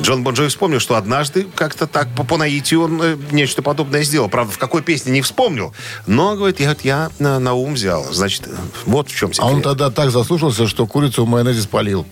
Джон 0.00 0.22
Бон 0.22 0.34
Джови 0.34 0.48
вспомнил, 0.48 0.80
что 0.80 0.94
однажды 0.96 1.46
как-то 1.54 1.86
так 1.86 2.08
по, 2.14 2.24
по 2.24 2.36
наитию 2.36 2.82
он 2.82 3.02
э, 3.02 3.16
нечто 3.32 3.62
подобное 3.62 4.02
сделал. 4.04 4.28
Правда, 4.28 4.52
в 4.52 4.58
какой 4.58 4.80
песне 4.82 5.12
не 5.12 5.22
вспомнил. 5.22 5.74
Но, 6.06 6.36
говорит, 6.36 6.60
я, 6.60 6.76
я 6.82 7.10
на, 7.18 7.38
на 7.38 7.54
ум 7.54 7.74
взял. 7.74 8.04
Значит, 8.12 8.48
вот 8.86 9.10
в 9.10 9.14
чем 9.16 9.32
А 9.38 9.46
он 9.46 9.56
секрет. 9.58 9.64
тогда 9.64 9.90
так 9.90 10.10
заслушался, 10.10 10.66
что 10.66 10.86
курицу 10.86 11.24
в 11.24 11.28
майонезе 11.28 11.62
спалил. 11.62 12.06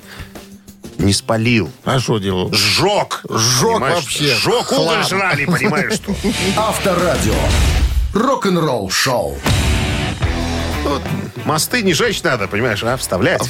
Не 1.02 1.12
спалил. 1.12 1.70
А 1.84 1.98
что 1.98 2.18
делал? 2.18 2.52
Сжег. 2.52 3.22
Сжег 3.28 3.72
Понимаешь? 3.72 3.94
вообще. 3.96 4.34
Сжег 4.34 4.72
уголь 4.72 4.86
Хлам. 4.86 5.04
жрали, 5.04 5.44
понимаешь, 5.46 5.94
что? 5.94 6.14
Авторадио. 6.56 7.34
Рок-н-ролл 8.14 8.88
шоу. 8.90 9.36
Вот 10.84 11.02
мосты 11.44 11.82
не 11.82 11.92
жечь 11.92 12.22
надо, 12.22 12.46
понимаешь, 12.46 12.82
а 12.84 12.96
вставлять. 12.96 13.42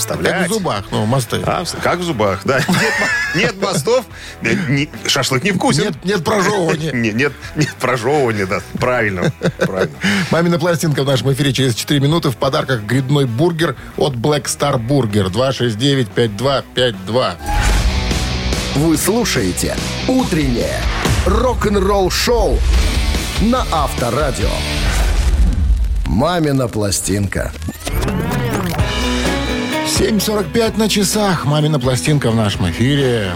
Вставлять. 0.00 0.32
Как 0.32 0.48
в 0.48 0.52
зубах, 0.54 0.84
ну, 0.90 1.04
мосты. 1.06 1.40
А, 1.44 1.62
как 1.82 1.98
в 1.98 2.02
зубах, 2.02 2.40
да. 2.44 2.58
Нет, 2.58 2.68
мо- 3.00 3.40
нет 3.40 3.62
мостов, 3.62 4.04
шашлык 5.06 5.44
не 5.44 5.52
вкусен. 5.52 5.84
Нет, 5.84 6.04
нет 6.04 6.24
прожевывания. 6.24 6.92
Не- 6.92 7.12
Нет, 7.12 7.32
нет 7.54 7.74
прожевывания, 7.78 8.46
да. 8.46 8.60
Правильно. 8.78 9.32
Правильно. 9.58 9.94
Мамина 10.30 10.58
пластинка 10.58 11.02
в 11.02 11.06
нашем 11.06 11.32
эфире 11.32 11.52
через 11.52 11.74
4 11.74 12.00
минуты. 12.00 12.30
В 12.30 12.36
подарках 12.36 12.80
грибной 12.82 13.26
бургер 13.26 13.76
от 13.96 14.14
Black 14.14 14.44
Star 14.44 14.78
Burger. 14.84 15.30
269-5252. 15.30 17.34
Вы 18.76 18.96
слушаете 18.96 19.76
«Утреннее 20.08 20.80
рок-н-ролл-шоу» 21.26 22.58
на 23.42 23.64
Авторадио. 23.70 24.48
«Мамина 26.06 26.68
пластинка». 26.68 27.52
7.45 30.04 30.78
на 30.78 30.88
часах. 30.88 31.44
Мамина 31.44 31.78
пластинка 31.78 32.30
в 32.30 32.34
нашем 32.34 32.70
эфире. 32.70 33.32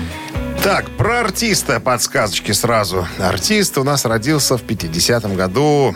Так, 0.63 0.89
про 0.97 1.21
артиста 1.21 1.79
подсказочки 1.79 2.53
сразу. 2.53 3.07
Артист 3.19 3.77
у 3.77 3.85
нас 3.85 4.07
родился 4.07 4.57
в 4.57 4.63
50-м 4.63 5.37
году. 5.37 5.95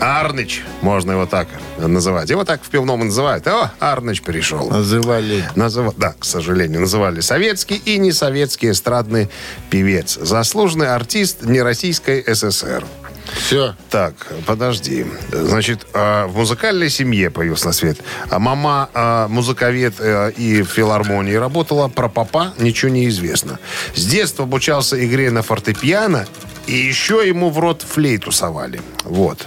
Арныч, 0.00 0.62
можно 0.80 1.12
его 1.12 1.26
так 1.26 1.48
называть. 1.76 2.30
Его 2.30 2.44
так 2.44 2.62
в 2.64 2.68
пивном 2.70 3.02
и 3.02 3.04
называют. 3.04 3.46
О, 3.46 3.70
Арныч 3.78 4.22
перешел. 4.22 4.70
Называли. 4.70 5.44
Называ- 5.54 5.92
Да, 5.98 6.14
к 6.18 6.24
сожалению, 6.24 6.80
называли 6.80 7.20
советский 7.20 7.76
и 7.76 7.98
несоветский 7.98 8.70
эстрадный 8.70 9.28
певец. 9.68 10.18
Заслуженный 10.18 10.94
артист 10.94 11.42
нероссийской 11.42 12.24
ССР. 12.26 12.84
Все. 13.32 13.74
Так, 13.90 14.14
подожди. 14.46 15.06
Значит, 15.30 15.86
э, 15.92 16.26
в 16.26 16.36
музыкальной 16.36 16.90
семье 16.90 17.30
появился 17.30 17.66
на 17.66 17.72
свет. 17.72 17.98
А 18.30 18.38
мама 18.38 18.88
э, 18.94 19.26
музыковед 19.28 19.94
э, 19.98 20.32
и 20.32 20.62
в 20.62 20.68
филармонии 20.68 21.34
работала. 21.34 21.88
Про 21.88 22.08
папа 22.08 22.54
ничего 22.58 22.90
не 22.90 23.08
известно. 23.08 23.58
С 23.94 24.04
детства 24.06 24.44
обучался 24.44 25.04
игре 25.04 25.30
на 25.30 25.42
фортепиано. 25.42 26.26
И 26.66 26.74
еще 26.74 27.22
ему 27.26 27.50
в 27.50 27.58
рот 27.60 27.82
флейту 27.82 28.32
совали. 28.32 28.80
Вот. 29.04 29.46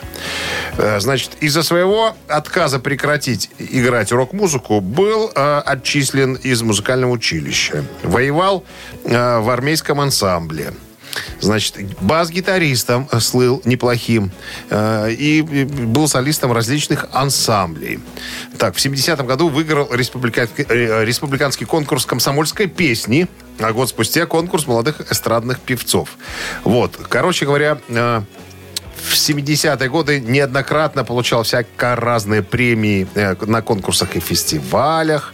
Э, 0.77 0.99
Значит, 0.99 1.31
из-за 1.41 1.63
своего 1.63 2.15
отказа 2.27 2.79
прекратить 2.79 3.49
играть 3.59 4.11
рок-музыку 4.11 4.79
был 4.79 5.31
э, 5.35 5.61
отчислен 5.65 6.35
из 6.35 6.61
музыкального 6.61 7.11
училища. 7.11 7.83
Воевал 8.03 8.63
э, 9.03 9.39
в 9.39 9.49
армейском 9.49 9.99
ансамбле. 9.99 10.73
Значит, 11.39 11.75
бас-гитаристом 12.01 13.07
слыл 13.19 13.61
неплохим 13.65 14.31
э, 14.69 15.11
и 15.11 15.41
был 15.41 16.07
солистом 16.07 16.51
различных 16.51 17.07
ансамблей. 17.11 17.99
Так, 18.57 18.75
в 18.75 18.77
70-м 18.77 19.25
году 19.25 19.49
выиграл 19.49 19.87
республиканский, 19.91 20.65
э, 20.67 21.05
республиканский 21.05 21.65
конкурс 21.65 22.05
комсомольской 22.05 22.67
песни, 22.67 23.27
а 23.59 23.73
год 23.73 23.89
спустя 23.89 24.25
конкурс 24.25 24.67
молодых 24.67 25.11
эстрадных 25.11 25.59
певцов. 25.59 26.17
Вот, 26.63 26.97
короче 27.09 27.45
говоря, 27.45 27.79
э, 27.87 28.21
в 28.95 29.13
70-е 29.13 29.89
годы 29.89 30.19
неоднократно 30.19 31.03
получал 31.03 31.43
всяко 31.43 31.95
разные 31.95 32.43
премии 32.43 33.07
э, 33.15 33.35
на 33.45 33.61
конкурсах 33.61 34.15
и 34.15 34.19
фестивалях. 34.19 35.33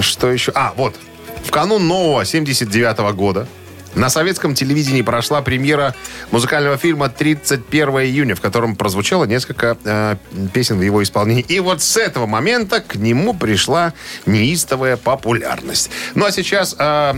Что 0.00 0.30
еще? 0.30 0.52
А, 0.54 0.72
вот. 0.76 0.96
В 1.44 1.50
канун 1.50 1.86
нового 1.86 2.24
79 2.24 3.14
года 3.14 3.46
на 3.94 4.08
советском 4.08 4.54
телевидении 4.54 5.02
прошла 5.02 5.42
премьера 5.42 5.94
музыкального 6.30 6.76
фильма 6.78 7.06
«31 7.06 8.04
июня», 8.04 8.34
в 8.34 8.40
котором 8.40 8.74
прозвучало 8.74 9.24
несколько 9.24 9.76
э, 9.84 10.16
песен 10.52 10.78
в 10.78 10.82
его 10.82 11.02
исполнении. 11.02 11.44
И 11.46 11.60
вот 11.60 11.82
с 11.82 11.96
этого 11.96 12.26
момента 12.26 12.80
к 12.80 12.96
нему 12.96 13.34
пришла 13.34 13.92
неистовая 14.26 14.96
популярность. 14.96 15.90
Ну 16.14 16.24
а 16.24 16.32
сейчас 16.32 16.74
э, 16.78 17.14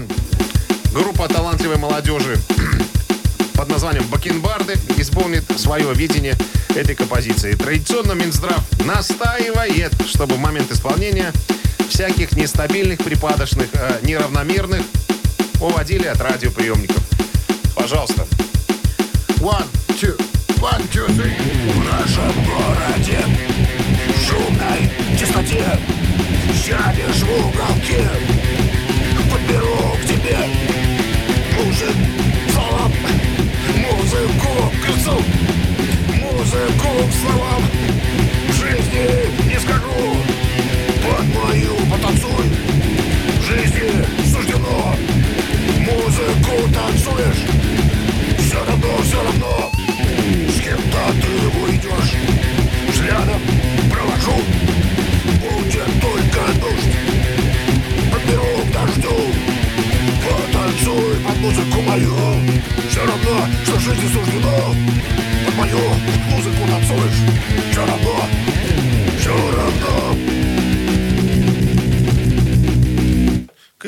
группа 0.93 1.29
талантливой 1.29 1.77
молодежи 1.77 2.37
под 3.55 3.69
названием 3.69 4.05
«Бакенбарды» 4.09 4.75
исполнит 4.97 5.45
свое 5.57 5.93
видение 5.95 6.35
этой 6.75 6.97
композиции. 6.97 7.55
Традиционно 7.55 8.13
Минздрав 8.13 8.63
настаивает, 8.85 9.93
чтобы 10.07 10.35
в 10.35 10.39
момент 10.39 10.73
исполнения 10.73 11.33
всяких 11.89 12.33
нестабильных, 12.33 12.99
припадочных, 12.99 13.69
э, 13.75 14.01
неравномерных 14.03 14.83
уводили 15.61 16.07
от 16.07 16.21
радиоприемников. 16.21 17.03
Пожалуйста. 17.75 18.27
One, 19.41 19.67
two, 20.01 20.17
one, 20.61 20.83
two, 20.91 21.07
three. 21.09 21.35
В 21.73 21.85
нашем 21.85 22.33
городе 22.45 23.19
шумной 24.27 24.91
чистоте 25.19 25.79
Сядешь 26.65 27.23
в 27.23 27.31
уголке 27.31 28.09
Подберу 29.31 29.97
к 30.01 30.07
тебе 30.07 30.39
Мужик 31.57 31.97
словом 32.53 32.93
Музыку 33.77 34.73
к 34.83 34.89
лицу 34.89 35.23
Музыку 36.21 36.89
к 37.07 37.15
словам 37.21 37.63
В 38.49 38.53
жизни 38.55 39.53
не 39.53 39.59
скажу 39.61 40.17
Под 41.03 41.27
мою 41.35 41.77
потанцуй 41.91 42.74
танцуешь 47.05 47.45
Все 48.39 48.65
равно, 48.65 48.97
все 49.03 49.23
равно. 49.23 49.71
С 50.49 50.61
кем-то 50.61 50.99
ты 51.21 51.59
уйдешь 51.61 52.15
Взглядом 52.93 53.41
провожу. 53.91 54.43
Будет 55.41 56.01
только 56.01 56.41
дождь. 56.61 56.97
Подберу 58.11 58.65
к 58.65 58.73
дождю. 58.73 59.17
Потанцуй 60.25 61.17
под 61.27 61.37
музыку 61.41 61.83
мою. 61.83 62.17
Все 62.89 63.01
равно, 63.01 63.47
что 63.65 63.79
жизни 63.81 64.09
суждено. 64.13 64.75
Под 65.47 65.57
мою 65.57 65.79
музыку 66.31 66.67
танцуешь. 66.69 67.23
Все 67.71 67.81
равно, 67.81 68.25
все 69.19 69.31
равно. 69.31 70.54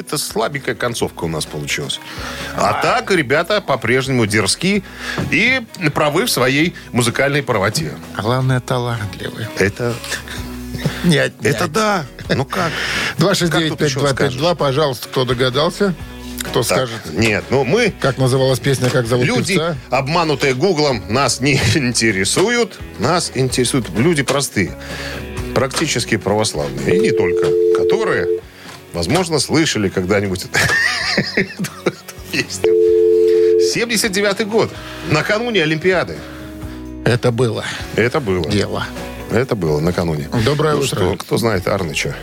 Какая-то 0.07 0.25
слабенькая 0.25 0.75
концовка 0.77 1.25
у 1.25 1.29
нас 1.29 1.47
получилась. 1.47 1.99
А 2.57 2.81
так, 2.81 3.11
ребята 3.11 3.61
по-прежнему 3.61 4.25
дерзки 4.27 4.85
и 5.33 5.61
правы 5.93 6.27
в 6.27 6.31
своей 6.31 6.75
музыкальной 6.93 7.43
правоте. 7.43 7.91
А 8.15 8.23
Главное, 8.23 8.61
талантливый. 8.61 9.49
Это, 9.59 9.95
Не 11.05 11.19
отнять. 11.19 11.55
это 11.57 11.67
да. 11.67 12.05
Ну 12.29 12.45
как? 12.45 12.71
Как 13.19 13.37
тут 13.69 13.81
еще 13.81 13.99
269-5252, 13.99 14.55
пожалуйста, 14.55 15.09
кто 15.09 15.25
догадался? 15.25 15.93
Кто 16.43 16.63
Так, 16.63 16.65
скажет, 16.87 17.01
Нет, 17.13 17.43
ну 17.51 17.65
мы, 17.65 17.93
как 18.01 18.19
называлась 18.19 18.61
песня, 18.61 18.89
как 18.91 19.09
зовут 19.09 19.27
люди, 19.27 19.55
певца? 19.55 19.77
обманутые 19.91 20.55
Гуглом, 20.55 21.03
нас 21.09 21.41
не 21.41 21.55
интересуют. 21.75 22.79
Нас 23.01 23.33
интересуют 23.35 23.89
люди 23.91 24.23
простые. 24.23 24.71
Практически 25.53 26.17
православные. 26.17 26.97
И 26.97 27.01
не 27.01 27.11
только. 27.11 27.49
Которые, 27.77 28.41
возможно, 28.97 29.38
слышали 29.38 29.88
когда-нибудь 29.88 30.47
эту 31.37 31.71
песню. 32.33 32.73
79-й 33.75 34.45
год. 34.47 34.71
Накануне 35.11 35.62
Олимпиады. 35.62 36.17
Это 37.05 37.31
было 37.31 37.65
Это 37.95 38.21
было. 38.21 38.49
дело. 38.49 38.85
Это 39.31 39.55
было 39.55 39.81
накануне. 39.81 40.29
Доброе 40.45 40.75
Ну 40.75 40.81
утро. 40.81 40.87
что, 40.97 41.17
кто 41.17 41.37
знает 41.37 41.69
Арныча? 41.69 42.17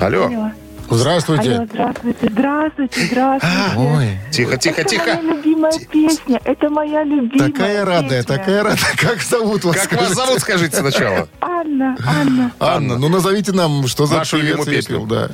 Алло. 0.00 0.24
Алло, 0.26 0.50
Здравствуйте. 0.90 1.66
здравствуйте, 1.70 2.28
здравствуйте, 2.30 3.06
здравствуйте. 3.06 3.56
Ой, 3.78 4.18
Тихо, 4.30 4.56
тихо, 4.58 4.80
Это 4.82 4.90
тихо. 4.90 5.04
моя 5.06 5.20
любимая 5.22 5.72
песня. 5.90 6.40
Это 6.44 6.68
моя 6.70 7.02
любимая 7.04 7.50
такая 7.50 7.84
радая, 7.84 8.22
песня. 8.22 8.36
такая 8.36 8.62
радая. 8.62 8.78
Как 8.98 9.22
зовут 9.22 9.64
вас? 9.64 9.76
Как 9.76 9.92
вас 9.92 10.00
скажите? 10.00 10.14
зовут, 10.26 10.40
скажите 10.40 10.76
сначала. 10.76 11.28
Анна, 11.40 11.96
Анна, 12.04 12.52
Анна, 12.58 12.98
ну 12.98 13.08
назовите 13.08 13.52
нам, 13.52 13.86
что 13.86 14.04
за 14.06 14.16
Вашу 14.16 14.38
певец 14.38 14.64
песню. 14.66 14.96
пел, 14.98 15.06
да. 15.06 15.30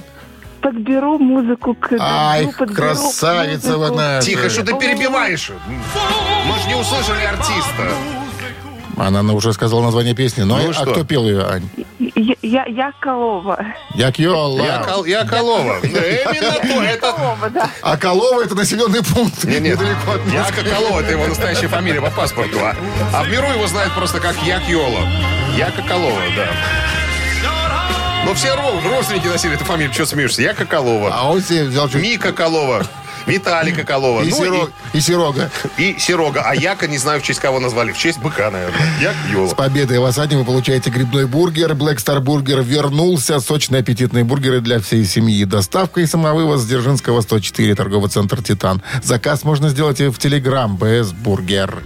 Подберу 0.73 1.19
музыку 1.19 1.75
к 1.75 1.93
Ай, 1.99 2.45
дождю, 2.45 2.59
подберу 2.59 2.77
красавица 2.77 3.73
вы 3.73 3.79
музыку. 3.79 3.97
наша. 3.97 4.27
Тихо, 4.27 4.51
что 4.51 4.65
ты 4.65 4.75
перебиваешь? 4.79 5.51
Мы 6.47 6.59
же 6.59 6.69
не 6.69 6.75
услышали 6.75 7.25
артиста. 7.25 7.89
Она 8.99 9.23
ну, 9.23 9.37
уже 9.37 9.53
сказала 9.53 9.83
название 9.83 10.15
песни. 10.15 10.43
Ну, 10.43 10.57
Ну 10.57 10.71
а 10.71 10.73
что? 10.75 10.87
кто 10.87 11.05
пел 11.05 11.25
ее, 11.25 11.45
Ань? 11.45 11.69
Я, 12.17 12.35
я, 12.43 12.65
я 12.67 12.93
Колова. 13.01 13.65
Як 13.95 14.19
Йола. 14.19 14.63
Я, 14.65 14.79
Кол- 14.83 15.05
я 15.07 15.25
Колова. 15.25 15.77
Да, 15.83 16.01
Именно 16.01 16.53
то. 16.53 16.83
Это... 16.83 17.13
Колова, 17.13 17.51
да. 17.51 17.71
А 17.81 17.97
Колова 17.97 18.43
это 18.43 18.55
населенный 18.57 19.03
пункт. 19.05 19.45
Не, 19.45 19.61
нет, 19.61 19.79
Недалеко 19.81 20.13
от 20.13 20.33
я 20.33 20.41
Москвы. 20.41 20.65
Колова, 20.65 21.01
это 21.01 21.13
его 21.13 21.27
настоящая 21.29 21.69
фамилия 21.69 22.01
по 22.01 22.11
паспорту. 22.11 22.59
А, 22.61 22.75
а 23.15 23.23
в 23.23 23.29
миру 23.31 23.47
его 23.47 23.67
знают 23.69 23.95
просто 23.95 24.19
как 24.19 24.35
Як 24.43 24.69
Йола. 24.69 25.01
Яка 25.57 25.81
Колова, 25.83 26.21
да. 26.37 26.49
Но 28.25 28.35
все 28.35 28.49
ро- 28.49 28.83
родственники 28.89 29.27
носили 29.27 29.55
эту 29.55 29.65
фамилию. 29.65 29.93
Что 29.95 30.07
смеешься? 30.07 30.43
Яка 30.43 30.65
Колова. 30.65 31.11
А 31.15 31.31
он 31.31 31.43
себе 31.43 31.65
взял 31.65 31.89
чуть... 31.89 32.03
Мика 32.03 32.33
Колова. 32.33 32.87
Виталика 33.27 33.85
Колова. 33.85 34.23
И, 34.23 34.31
ну, 34.31 34.37
Серо- 34.43 34.71
и 34.95 35.01
Серога. 35.01 35.51
и, 35.77 35.91
и 35.91 35.99
Серога. 35.99 36.43
А 36.47 36.55
Яка, 36.55 36.87
не 36.87 36.97
знаю, 36.99 37.21
в 37.21 37.23
честь 37.23 37.41
кого 37.41 37.61
назвали. 37.61 37.93
В 37.93 37.99
честь 37.99 38.19
быка, 38.19 38.51
наверное. 38.51 38.81
Як 39.01 39.15
Йола. 39.31 39.49
С 39.49 39.55
победой 39.55 39.99
вас, 39.99 40.19
Аня, 40.19 40.39
вы 40.39 40.45
получаете 40.45 40.91
грибной 40.91 41.27
бургер. 41.27 41.73
Black 41.73 41.97
Star 41.97 42.21
Burger 42.23 42.63
вернулся. 42.63 43.41
Сочные 43.41 43.81
аппетитные 43.81 44.25
бургеры 44.25 44.61
для 44.61 44.81
всей 44.81 45.05
семьи. 45.05 45.45
Доставка 45.45 46.01
и 46.01 46.07
самовывоз 46.07 46.63
с 46.63 46.67
Дзержинского 46.67 47.21
104, 47.21 47.75
торговый 47.75 48.09
центр 48.11 48.43
«Титан». 48.43 48.83
Заказ 49.03 49.45
можно 49.45 49.69
сделать 49.69 50.01
и 50.01 50.09
в 50.09 50.19
Телеграм 50.19 50.77
БС 50.77 51.13
Бургер. 51.13 51.83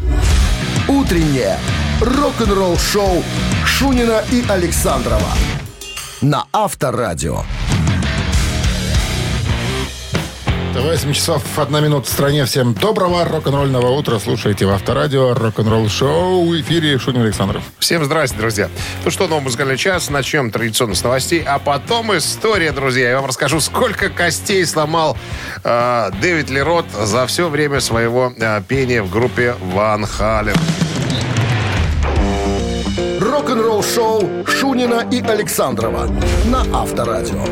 Утреннее 0.89 1.59
рок-н-ролл-шоу 2.01 3.23
Шунина 3.65 4.23
и 4.31 4.45
Александрова 4.49 5.29
на 6.23 6.47
Авторадио. 6.53 7.43
8 10.75 11.13
часов 11.13 11.43
1 11.57 11.85
минута 11.85 12.07
в 12.07 12.09
стране. 12.09 12.45
Всем 12.45 12.75
доброго 12.75 13.25
рок-н-ролльного 13.25 13.89
утра. 13.89 14.19
Слушайте 14.19 14.65
в 14.65 14.71
Авторадио 14.71 15.35
рок-н-ролл 15.35 15.89
шоу 15.89 16.45
в 16.45 16.61
эфире 16.61 16.99
Шунин 16.99 17.23
Александров. 17.23 17.63
Всем 17.79 18.05
здрасте, 18.05 18.39
друзья. 18.39 18.71
Ну 19.05 19.11
что, 19.11 19.29
новый 19.29 19.43
музыкальный 19.43 19.77
час. 19.77 20.09
Начнем 20.09 20.51
традиционно 20.51 20.95
с 20.95 21.03
новостей, 21.03 21.43
а 21.45 21.59
потом 21.59 22.17
история, 22.17 22.73
друзья. 22.73 23.11
Я 23.11 23.17
вам 23.17 23.27
расскажу, 23.27 23.61
сколько 23.61 24.09
костей 24.09 24.65
сломал 24.65 25.17
э, 25.63 26.11
Дэвид 26.21 26.49
Лерот 26.51 26.87
за 26.91 27.27
все 27.27 27.49
время 27.49 27.81
своего 27.81 28.33
э, 28.37 28.63
пения 28.67 29.03
в 29.03 29.11
группе 29.11 29.57
Ван 29.61 30.07
Хален. 30.07 30.57
Рок-н-ролл-шоу 33.53 34.47
Шунина 34.47 35.07
и 35.11 35.21
Александрова 35.21 36.09
на 36.47 36.63
Авторадио. 36.73 37.45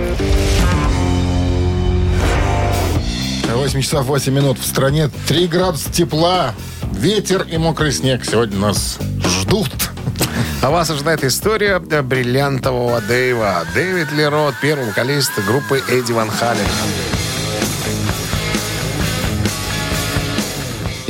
8 3.52 3.80
часов 3.82 4.06
8 4.06 4.32
минут 4.32 4.58
в 4.58 4.66
стране. 4.66 5.10
3 5.28 5.46
градуса 5.48 5.92
тепла. 5.92 6.54
Ветер 6.92 7.46
и 7.50 7.58
мокрый 7.58 7.92
снег 7.92 8.24
сегодня 8.24 8.56
нас 8.56 8.98
ждут. 9.26 9.68
А 10.62 10.70
вас 10.70 10.88
ожидает 10.88 11.22
история 11.22 11.78
бриллиантового 11.78 13.02
Дэйва. 13.02 13.66
Дэвид 13.74 14.10
Лерот, 14.12 14.54
первый 14.62 14.86
вокалист 14.86 15.32
группы 15.46 15.82
Эдди 15.86 16.12
Ван 16.12 16.30
Хален. 16.30 16.64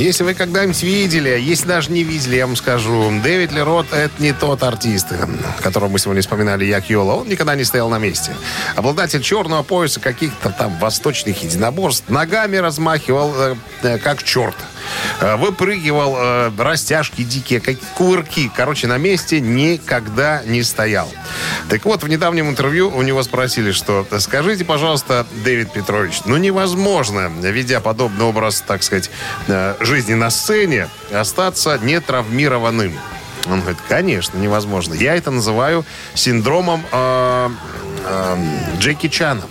Если 0.01 0.23
вы 0.23 0.33
когда-нибудь 0.33 0.81
видели, 0.81 1.29
если 1.39 1.67
даже 1.67 1.91
не 1.91 2.03
видели, 2.03 2.35
я 2.37 2.47
вам 2.47 2.55
скажу, 2.55 3.11
Дэвид 3.23 3.51
Лерот— 3.51 3.85
это 3.91 4.11
не 4.17 4.33
тот 4.33 4.63
артист, 4.63 5.09
которого 5.61 5.89
мы 5.89 5.99
сегодня 5.99 6.23
вспоминали, 6.23 6.65
Як 6.65 6.89
Йола. 6.89 7.13
Он 7.13 7.27
никогда 7.27 7.53
не 7.53 7.63
стоял 7.63 7.87
на 7.87 7.99
месте. 7.99 8.35
Обладатель 8.75 9.21
черного 9.21 9.61
пояса 9.61 9.99
каких-то 9.99 10.49
там 10.49 10.75
восточных 10.79 11.43
единоборств 11.43 12.09
ногами 12.09 12.57
размахивал, 12.57 13.31
э, 13.37 13.55
э, 13.83 13.97
как 13.99 14.23
черт. 14.23 14.55
Э, 15.19 15.35
Выпрыгивал, 15.35 16.15
э, 16.17 16.51
растяжки 16.57 17.23
дикие, 17.23 17.59
как 17.59 17.77
кувырки. 17.95 18.51
Короче, 18.55 18.87
на 18.87 18.97
месте 18.97 19.39
никогда 19.39 20.43
не 20.45 20.63
стоял. 20.63 21.09
Так 21.69 21.85
вот, 21.85 22.03
в 22.03 22.07
недавнем 22.07 22.49
интервью 22.49 22.89
у 22.89 23.01
него 23.01 23.23
спросили, 23.23 23.71
что 23.71 24.05
«Скажите, 24.19 24.65
пожалуйста, 24.65 25.25
Дэвид 25.43 25.71
Петрович, 25.73 26.21
ну 26.25 26.37
невозможно, 26.37 27.31
ведя 27.41 27.79
подобный 27.79 28.25
образ, 28.25 28.63
так 28.65 28.83
сказать, 28.83 29.09
э, 29.47 29.75
жизни 29.79 30.13
на 30.13 30.29
сцене, 30.29 30.87
остаться 31.11 31.79
нетравмированным». 31.81 32.93
Он 33.47 33.61
говорит, 33.61 33.79
конечно, 33.87 34.37
невозможно. 34.37 34.93
Я 34.93 35.15
это 35.15 35.31
называю 35.31 35.85
синдромом 36.13 36.85
э, 36.91 37.49
э, 38.05 38.37
Джеки 38.77 39.07
Чана. 39.07 39.43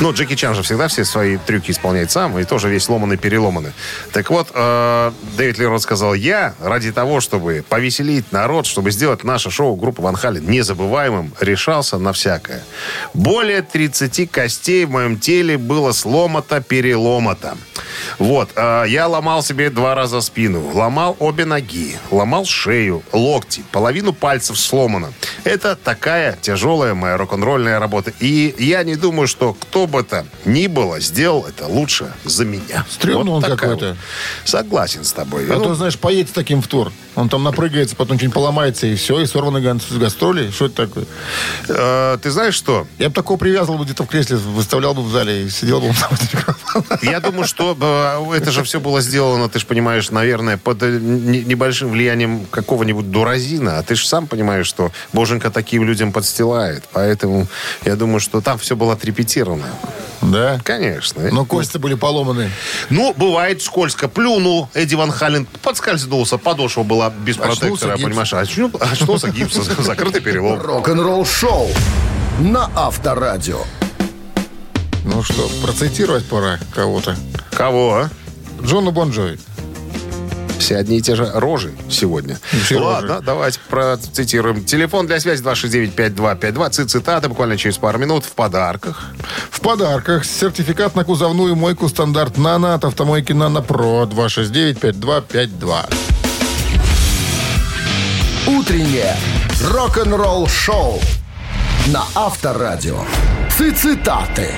Ну, 0.00 0.12
Джеки 0.12 0.36
Чан 0.36 0.54
же 0.54 0.62
всегда 0.62 0.86
все 0.86 1.04
свои 1.04 1.38
трюки 1.38 1.72
исполняет 1.72 2.12
сам, 2.12 2.38
и 2.38 2.44
тоже 2.44 2.68
весь 2.68 2.88
ломанный-переломанный. 2.88 3.72
Так 4.12 4.30
вот, 4.30 4.48
э, 4.54 5.12
Дэвид 5.36 5.58
Лерот 5.58 5.82
сказал, 5.82 6.14
я 6.14 6.54
ради 6.60 6.92
того, 6.92 7.20
чтобы 7.20 7.64
повеселить 7.68 8.30
народ, 8.30 8.66
чтобы 8.66 8.92
сделать 8.92 9.24
наше 9.24 9.50
шоу 9.50 9.74
группы 9.74 10.00
Ван 10.00 10.14
Хален 10.14 10.48
незабываемым, 10.48 11.32
решался 11.40 11.98
на 11.98 12.12
всякое. 12.12 12.62
Более 13.12 13.62
30 13.62 14.30
костей 14.30 14.84
в 14.84 14.90
моем 14.90 15.18
теле 15.18 15.58
было 15.58 15.90
сломато-переломато. 15.90 17.56
Вот, 18.20 18.50
э, 18.54 18.84
я 18.86 19.08
ломал 19.08 19.42
себе 19.42 19.68
два 19.68 19.96
раза 19.96 20.20
спину, 20.20 20.62
ломал 20.74 21.16
обе 21.18 21.44
ноги, 21.44 21.96
ломал 22.12 22.44
шею, 22.44 23.02
локти, 23.12 23.64
половину 23.72 24.12
пальцев 24.12 24.58
сломано. 24.58 25.12
Это 25.42 25.74
такая 25.74 26.38
тяжелая 26.40 26.94
моя 26.94 27.16
рок-н-ролльная 27.16 27.80
работа. 27.80 28.12
И 28.20 28.54
я 28.58 28.84
не 28.84 28.94
думаю, 28.94 29.26
что 29.26 29.54
кто 29.54 29.87
бы 29.88 30.02
то 30.02 30.24
ни 30.44 30.66
было, 30.66 31.00
сделал 31.00 31.44
это 31.46 31.66
лучше 31.66 32.12
за 32.24 32.44
меня. 32.44 32.84
Стрёмный 32.88 33.32
он 33.32 33.42
такая 33.42 33.56
какой-то. 33.56 33.88
вот. 33.88 33.96
Согласен 34.44 35.04
с 35.04 35.12
тобой. 35.12 35.46
А 35.50 35.56
Ну, 35.56 35.64
то, 35.64 35.74
знаешь, 35.74 35.98
поедет 35.98 36.32
таким 36.32 36.62
в 36.62 36.68
тур. 36.68 36.92
Он 37.18 37.28
там 37.28 37.42
напрыгается, 37.42 37.96
потом 37.96 38.16
что-нибудь 38.16 38.34
поломается, 38.34 38.86
и 38.86 38.94
все, 38.94 39.18
и 39.20 39.26
сорваны 39.26 39.60
га- 39.60 39.76
с 39.80 39.92
гастролей. 39.98 40.52
Что 40.52 40.66
это 40.66 40.86
такое? 40.86 41.04
э, 41.68 42.18
ты 42.22 42.30
знаешь 42.30 42.54
что? 42.54 42.86
Я 42.98 43.08
бы 43.08 43.14
такого 43.14 43.36
привязывал 43.36 43.76
бы 43.78 43.84
где-то 43.84 44.04
в 44.04 44.06
кресле, 44.06 44.36
выставлял 44.36 44.94
бы 44.94 45.02
в 45.02 45.10
зале 45.10 45.46
и 45.46 45.50
сидел 45.50 45.80
бы 45.80 45.92
там. 45.98 46.84
Я 47.02 47.18
думаю, 47.18 47.44
что 47.44 47.76
э, 48.32 48.36
это 48.36 48.52
же 48.52 48.62
все 48.62 48.78
было 48.78 49.00
сделано, 49.00 49.48
ты 49.48 49.58
же 49.58 49.66
понимаешь, 49.66 50.10
наверное, 50.10 50.58
под 50.58 50.80
э, 50.84 50.98
не- 51.00 51.42
небольшим 51.42 51.90
влиянием 51.90 52.46
какого-нибудь 52.46 53.10
дуразина. 53.10 53.78
А 53.78 53.82
ты 53.82 53.96
же 53.96 54.06
сам 54.06 54.28
понимаешь, 54.28 54.68
что 54.68 54.92
Боженька 55.12 55.50
таким 55.50 55.82
людям 55.84 56.12
подстилает. 56.12 56.84
Поэтому 56.92 57.48
я 57.84 57.96
думаю, 57.96 58.20
что 58.20 58.40
там 58.40 58.58
все 58.58 58.76
было 58.76 58.92
отрепетировано. 58.92 59.66
Да? 60.22 60.60
Конечно. 60.64 61.22
Но 61.32 61.44
кости 61.44 61.78
были 61.78 61.94
поломаны. 61.94 62.50
Ну, 62.90 63.14
бывает 63.16 63.62
скользко. 63.62 64.08
Плюнул 64.08 64.68
Эдди 64.74 64.94
Ван 64.94 65.10
Хален, 65.10 65.46
подскользнулся, 65.62 66.38
подошва 66.38 66.82
была 66.82 67.07
без 67.10 67.36
Очнулся 67.38 67.60
протектора, 67.60 67.94
гипс. 67.96 68.04
понимаешь? 68.08 68.32
А 68.32 68.42
очну- 68.42 68.92
Очнулся 68.92 69.28
гипс, 69.30 69.54
закрытый 69.54 70.20
перелом. 70.20 70.60
Рок-н-ролл-шоу 70.60 71.68
на 72.40 72.70
Авторадио. 72.74 73.60
Ну 75.04 75.22
что, 75.22 75.48
процитировать 75.62 76.24
пора 76.26 76.58
кого-то. 76.74 77.16
Кого, 77.52 77.94
а? 77.96 78.10
Джону 78.62 78.90
Бон 78.90 79.10
Джови. 79.10 79.38
Все 80.58 80.76
одни 80.76 80.98
и 80.98 81.00
те 81.00 81.14
же 81.14 81.30
рожи 81.34 81.72
сегодня. 81.88 82.38
Все 82.64 82.78
Ладно, 82.78 83.08
рожи. 83.14 83.22
давайте 83.24 83.60
процитируем. 83.70 84.64
Телефон 84.64 85.06
для 85.06 85.18
связи 85.20 85.40
269-5252. 85.42 86.68
Цит- 86.70 86.90
Цитаты 86.90 87.28
буквально 87.28 87.56
через 87.56 87.78
пару 87.78 87.98
минут 87.98 88.24
в 88.24 88.32
подарках. 88.32 89.04
В 89.50 89.60
подарках 89.60 90.24
сертификат 90.24 90.94
на 90.96 91.04
кузовную 91.04 91.54
мойку 91.56 91.88
стандарт 91.88 92.36
«Нано» 92.38 92.74
от 92.74 92.84
автомойки 92.84 93.32
«Нано 93.32 93.62
Про» 93.62 94.04
269-5252. 94.06 95.86
Утреннее 98.48 99.14
рок-н-ролл-шоу 99.62 100.98
на 101.88 102.02
Авторадио. 102.14 102.98
Цитаты. 103.50 104.48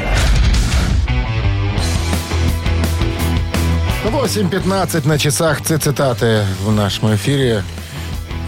8.15 4.05 5.09
на 5.09 5.18
часах 5.18 5.61
цитаты 5.62 6.44
в 6.61 6.70
нашем 6.70 7.12
эфире. 7.16 7.64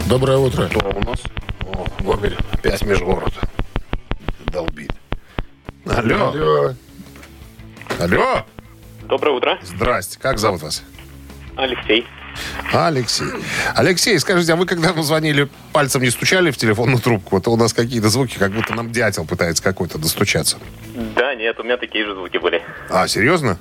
Доброе 0.07 0.39
утро. 0.39 0.69
Кто 0.69 0.91
у 0.91 1.01
нас? 1.01 1.21
О, 1.67 1.87
Гомель. 2.05 2.39
Опять 2.53 2.85
межгород. 2.85 3.35
Долбит. 4.47 4.93
Алло. 5.87 6.29
Алло. 6.29 6.75
Алло. 7.99 8.47
Доброе 9.09 9.37
утро, 9.37 9.59
Здрасте. 9.65 10.21
Как 10.21 10.39
зовут 10.39 10.63
вас? 10.63 10.85
Алексей. 11.57 12.07
Алексей. 12.73 13.27
Алексей, 13.75 14.19
скажите, 14.19 14.53
а 14.53 14.57
вы 14.57 14.67
когда 14.67 14.93
нам 14.93 15.03
звонили, 15.03 15.49
пальцем 15.73 16.03
не 16.03 16.11
стучали 16.11 16.51
в 16.51 16.57
телефонную 16.57 16.99
трубку? 17.01 17.37
Это 17.39 17.51
у 17.51 17.57
нас 17.57 17.73
какие-то 17.73 18.09
звуки, 18.09 18.39
как 18.39 18.53
будто 18.53 18.75
нам 18.75 18.91
дятел 18.93 19.25
пытается 19.25 19.63
какой-то 19.63 19.99
достучаться. 19.99 20.59
Да, 21.17 21.35
нет, 21.35 21.59
у 21.61 21.63
меня 21.63 21.77
такие 21.77 22.05
же 22.05 22.15
звуки 22.15 22.39
были. 22.39 22.63
А, 22.91 23.07
серьезно? 23.09 23.59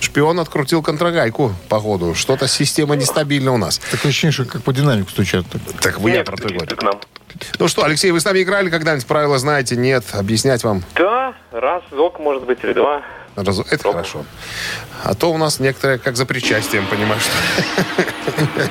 Шпион 0.00 0.38
открутил 0.38 0.82
контрагайку, 0.82 1.52
походу. 1.68 2.14
Что-то 2.14 2.46
система 2.46 2.94
нестабильна 2.94 3.52
у 3.52 3.56
нас. 3.56 3.78
Такое 3.78 4.10
ощущение, 4.10 4.32
что 4.32 4.44
как 4.44 4.62
по 4.62 4.72
динамику 4.72 5.10
стучат. 5.10 5.44
так. 5.50 5.60
Так 5.80 5.98
вы 5.98 6.12
я 6.12 6.22
про 6.24 6.36
то 6.36 6.42
такие 6.44 6.58
говорю. 6.60 6.76
к 6.76 6.82
нам. 6.82 7.00
Ну 7.58 7.68
что, 7.68 7.84
Алексей, 7.84 8.10
вы 8.12 8.20
с 8.20 8.24
нами 8.24 8.42
играли 8.42 8.70
когда-нибудь? 8.70 9.06
Правила 9.06 9.38
знаете? 9.38 9.76
Нет? 9.76 10.04
Объяснять 10.12 10.62
вам? 10.64 10.82
Да, 10.94 11.34
разок, 11.50 12.20
может 12.20 12.44
быть, 12.44 12.58
или 12.62 12.72
два. 12.72 13.02
Раз- 13.44 13.58
Это 13.60 13.78
Стоп. 13.78 13.92
хорошо. 13.92 14.24
А 15.04 15.14
то 15.14 15.32
у 15.32 15.38
нас 15.38 15.60
некоторые 15.60 15.98
как 15.98 16.16
за 16.16 16.26
причастием, 16.26 16.86
понимаешь? 16.86 17.22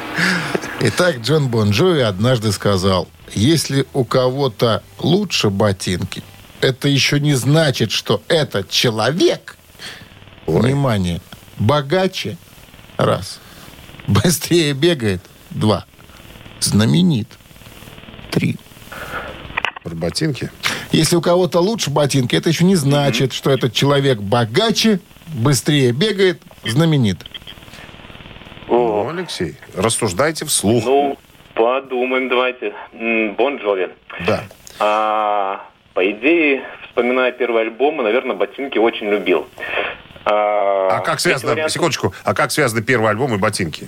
Итак, 0.81 1.17
Джон 1.21 1.47
Бон 1.47 1.71
Джови 1.71 2.01
однажды 2.01 2.51
сказал, 2.51 3.07
если 3.33 3.85
у 3.93 4.03
кого-то 4.03 4.83
лучше 4.99 5.49
ботинки, 5.49 6.23
это 6.61 6.87
еще 6.87 7.19
не 7.19 7.33
значит, 7.33 7.91
что 7.91 8.21
этот 8.27 8.69
человек, 8.69 9.57
внимание, 10.45 11.21
богаче, 11.57 12.37
раз, 12.97 13.39
быстрее 14.07 14.73
бегает, 14.73 15.21
два, 15.49 15.85
знаменит, 16.59 17.27
три. 18.31 18.57
Ботинки. 19.97 20.51
Если 20.91 21.15
у 21.15 21.21
кого-то 21.21 21.59
лучше 21.59 21.89
ботинки, 21.89 22.35
это 22.35 22.49
еще 22.49 22.63
не 22.63 22.75
значит, 22.75 23.33
что 23.33 23.49
этот 23.49 23.73
человек 23.73 24.19
богаче, 24.19 24.99
быстрее 25.27 25.91
бегает, 25.91 26.41
знаменит. 26.63 27.25
Ну, 28.67 29.09
Алексей, 29.09 29.55
рассуждайте 29.75 30.45
вслух. 30.45 30.83
Ну, 30.85 31.17
подумаем, 31.55 32.29
давайте. 32.29 32.73
Бон 33.37 33.57
Джови. 33.57 33.89
Да. 34.25 34.43
А, 34.79 35.65
по 35.93 36.09
идее, 36.11 36.63
вспоминая 36.87 37.31
первый 37.31 37.63
альбом, 37.63 37.97
наверное, 37.97 38.35
ботинки 38.35 38.77
очень 38.77 39.07
любил. 39.09 39.47
А, 40.25 40.97
А 40.97 40.99
как 40.99 41.19
связано, 41.19 41.53
вариант- 41.53 41.71
секундочку, 41.71 42.13
а 42.23 42.33
как 42.33 42.51
связаны 42.51 42.81
первый 42.83 43.09
альбом 43.09 43.33
и 43.33 43.37
ботинки? 43.37 43.87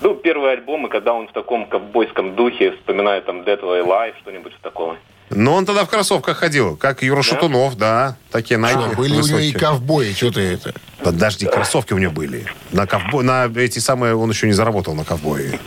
Ну, 0.00 0.14
первый 0.14 0.52
альбом, 0.52 0.86
и 0.86 0.90
когда 0.90 1.12
он 1.12 1.28
в 1.28 1.32
таком 1.32 1.66
ковбойском 1.66 2.34
духе, 2.36 2.72
вспоминая 2.72 3.20
там 3.22 3.40
Dead 3.40 3.60
or 3.60 3.84
Alive, 3.84 4.14
что-нибудь 4.22 4.52
такого. 4.62 4.96
Ну, 5.30 5.52
он 5.52 5.64
тогда 5.66 5.84
в 5.84 5.88
кроссовках 5.88 6.38
ходил, 6.38 6.76
как 6.76 7.02
Юра 7.02 7.22
Шатунов, 7.22 7.76
да. 7.76 8.16
Такие 8.30 8.58
найки 8.58 8.94
были 8.94 9.12
у 9.12 9.16
него 9.16 9.38
и 9.38 9.48
высокие. 9.48 9.58
ковбои, 9.58 10.12
что 10.12 10.30
ты 10.30 10.40
это? 10.40 10.74
Подожди, 11.02 11.46
кроссовки 11.46 11.92
у 11.92 11.98
него 11.98 12.12
были. 12.12 12.46
На, 12.72 12.86
ковбо... 12.86 13.22
на 13.22 13.50
эти 13.56 13.78
самые 13.78 14.14
он 14.14 14.30
еще 14.30 14.46
не 14.46 14.52
заработал 14.52 14.94
на 14.94 15.04
ковбои. 15.04 15.58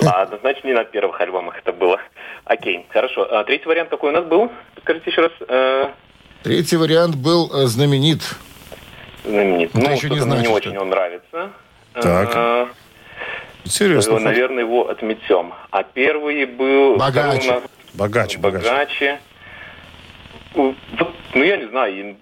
Ладно, 0.00 0.38
значит, 0.40 0.64
не 0.64 0.72
на 0.72 0.84
первых 0.84 1.20
альбомах 1.20 1.56
это 1.58 1.72
было. 1.72 1.98
Окей, 2.44 2.86
хорошо. 2.90 3.26
А 3.30 3.44
третий 3.44 3.66
вариант 3.66 3.90
какой 3.90 4.10
у 4.10 4.12
нас 4.12 4.24
был? 4.24 4.50
Скажите 4.82 5.10
еще 5.10 5.22
раз. 5.22 5.32
Э, 5.48 5.88
Третий 6.42 6.76
вариант 6.76 7.14
был 7.14 7.50
э, 7.54 7.66
знаменит. 7.66 8.22
знаменит. 9.24 9.70
Это 9.70 9.78
ну, 9.78 9.94
еще 9.94 10.10
не 10.10 10.20
значит, 10.20 10.48
не 10.48 10.52
очень 10.52 10.76
он 10.76 10.90
нравится. 10.90 11.50
Так. 11.94 12.32
Э, 12.34 12.66
Серьезно. 13.64 14.18
наверное, 14.18 14.64
его 14.64 14.88
отметем. 14.88 15.54
А 15.70 15.82
первый 15.84 16.44
был... 16.46 16.96
Богаче. 16.96 17.52
нас 17.52 17.62
Богаче, 17.94 18.38
богаче. 18.38 18.68
Богаче. 18.68 19.18
Ну, 20.54 20.74
я 21.34 21.56
не 21.56 21.68
знаю. 21.68 22.16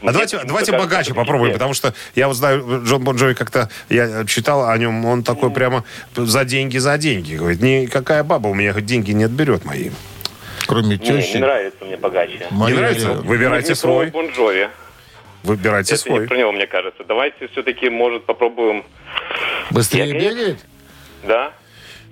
А 0.00 0.12
давайте, 0.12 0.38
давайте 0.44 0.72
богаче 0.72 1.12
попробуем, 1.12 1.52
потому 1.52 1.74
что 1.74 1.92
я 2.14 2.28
вот 2.28 2.34
знаю, 2.36 2.84
Джон 2.84 3.02
Бон 3.02 3.16
Джови 3.16 3.34
как-то, 3.34 3.68
я 3.88 4.24
читал 4.26 4.68
о 4.68 4.78
нем, 4.78 5.04
он 5.04 5.24
такой 5.24 5.50
прямо 5.50 5.84
за 6.14 6.44
деньги, 6.44 6.78
за 6.78 6.96
деньги. 6.98 7.34
Говорит, 7.34 7.60
никакая 7.60 8.22
баба 8.22 8.46
у 8.48 8.54
меня 8.54 8.72
деньги 8.74 9.10
не 9.10 9.24
отберет 9.24 9.64
мои. 9.64 9.90
Кроме 10.68 10.88
Не, 10.88 10.92
не 10.96 10.98
тещи. 10.98 11.38
нравится 11.38 11.84
мне 11.84 11.96
богаче. 11.96 12.46
Моя 12.50 12.74
Не 12.74 12.80
нравится? 12.80 13.12
Выбирайте 13.12 13.70
Не 13.70 13.74
свой. 13.74 14.06
Бон 14.10 14.28
Джови. 14.28 14.68
Выбирайте 15.42 15.94
Это 15.94 16.04
не 16.04 16.14
свой. 16.16 16.26
про 16.28 16.36
него, 16.36 16.52
мне 16.52 16.66
кажется. 16.66 17.02
Давайте 17.04 17.48
все-таки, 17.48 17.88
может, 17.88 18.24
попробуем... 18.26 18.84
Быстрее 19.70 20.12
бегает? 20.12 20.58
Да? 21.26 21.52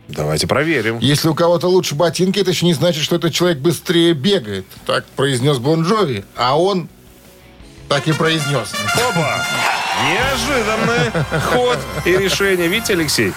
Давайте 0.08 0.46
проверим. 0.46 0.98
Если 1.00 1.28
у 1.28 1.34
кого-то 1.34 1.66
лучше 1.68 1.94
ботинки, 1.94 2.38
это 2.38 2.50
еще 2.50 2.64
не 2.64 2.74
значит, 2.74 3.02
что 3.02 3.16
этот 3.16 3.34
человек 3.34 3.58
быстрее 3.58 4.12
бегает. 4.12 4.66
Так 4.86 5.04
произнес 5.16 5.58
Бон 5.58 5.82
Джови. 5.82 6.24
А 6.36 6.58
он 6.58 6.88
так 7.88 8.06
и 8.06 8.12
произнес. 8.12 8.72
Оба! 9.08 9.44
Неожиданный 10.04 11.40
ход 11.40 11.78
и 12.04 12.16
решение. 12.16 12.68
Видите, 12.68 12.92
Алексей? 12.92 13.32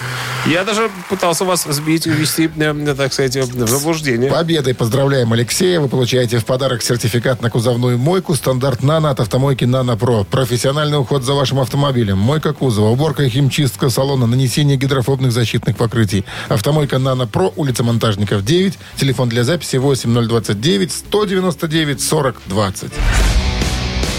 Я 0.45 0.63
даже 0.63 0.89
пытался 1.10 1.45
вас 1.45 1.63
сбить, 1.63 2.06
ввести, 2.06 2.50
э, 2.58 2.95
так 2.98 3.13
сказать, 3.13 3.36
в 3.38 3.67
заблуждение. 3.67 4.30
Победой 4.30 4.74
поздравляем 4.74 5.32
Алексея. 5.32 5.80
Вы 5.80 5.88
получаете 5.88 6.39
в 6.39 6.45
подарок 6.45 6.82
сертификат 6.82 7.41
на 7.41 7.50
кузовную 7.50 7.98
мойку 7.98 8.36
стандарт 8.36 8.84
«Нано» 8.84 9.10
от 9.10 9.19
автомойки 9.19 9.65
«Нано 9.65 9.98
Про». 9.98 10.24
Профессиональный 10.24 10.98
уход 10.98 11.24
за 11.24 11.34
вашим 11.34 11.60
автомобилем. 11.60 12.17
Мойка 12.17 12.54
кузова, 12.54 12.89
уборка 12.89 13.24
и 13.24 13.30
химчистка 13.30 13.89
салона, 13.89 14.28
нанесение 14.28 14.78
гидрофобных 14.78 15.32
защитных 15.32 15.78
покрытий. 15.78 16.26
Автомойка 16.50 17.00
«Нано 17.00 17.28
Про», 17.28 17.54
улица 17.56 17.84
Монтажников, 17.84 18.43
9. 18.43 18.78
Телефон 18.98 19.30
для 19.30 19.43
записи 19.43 19.78
8029 19.78 20.91
199 20.91 22.02
40 22.02 22.41
20. 22.48 22.91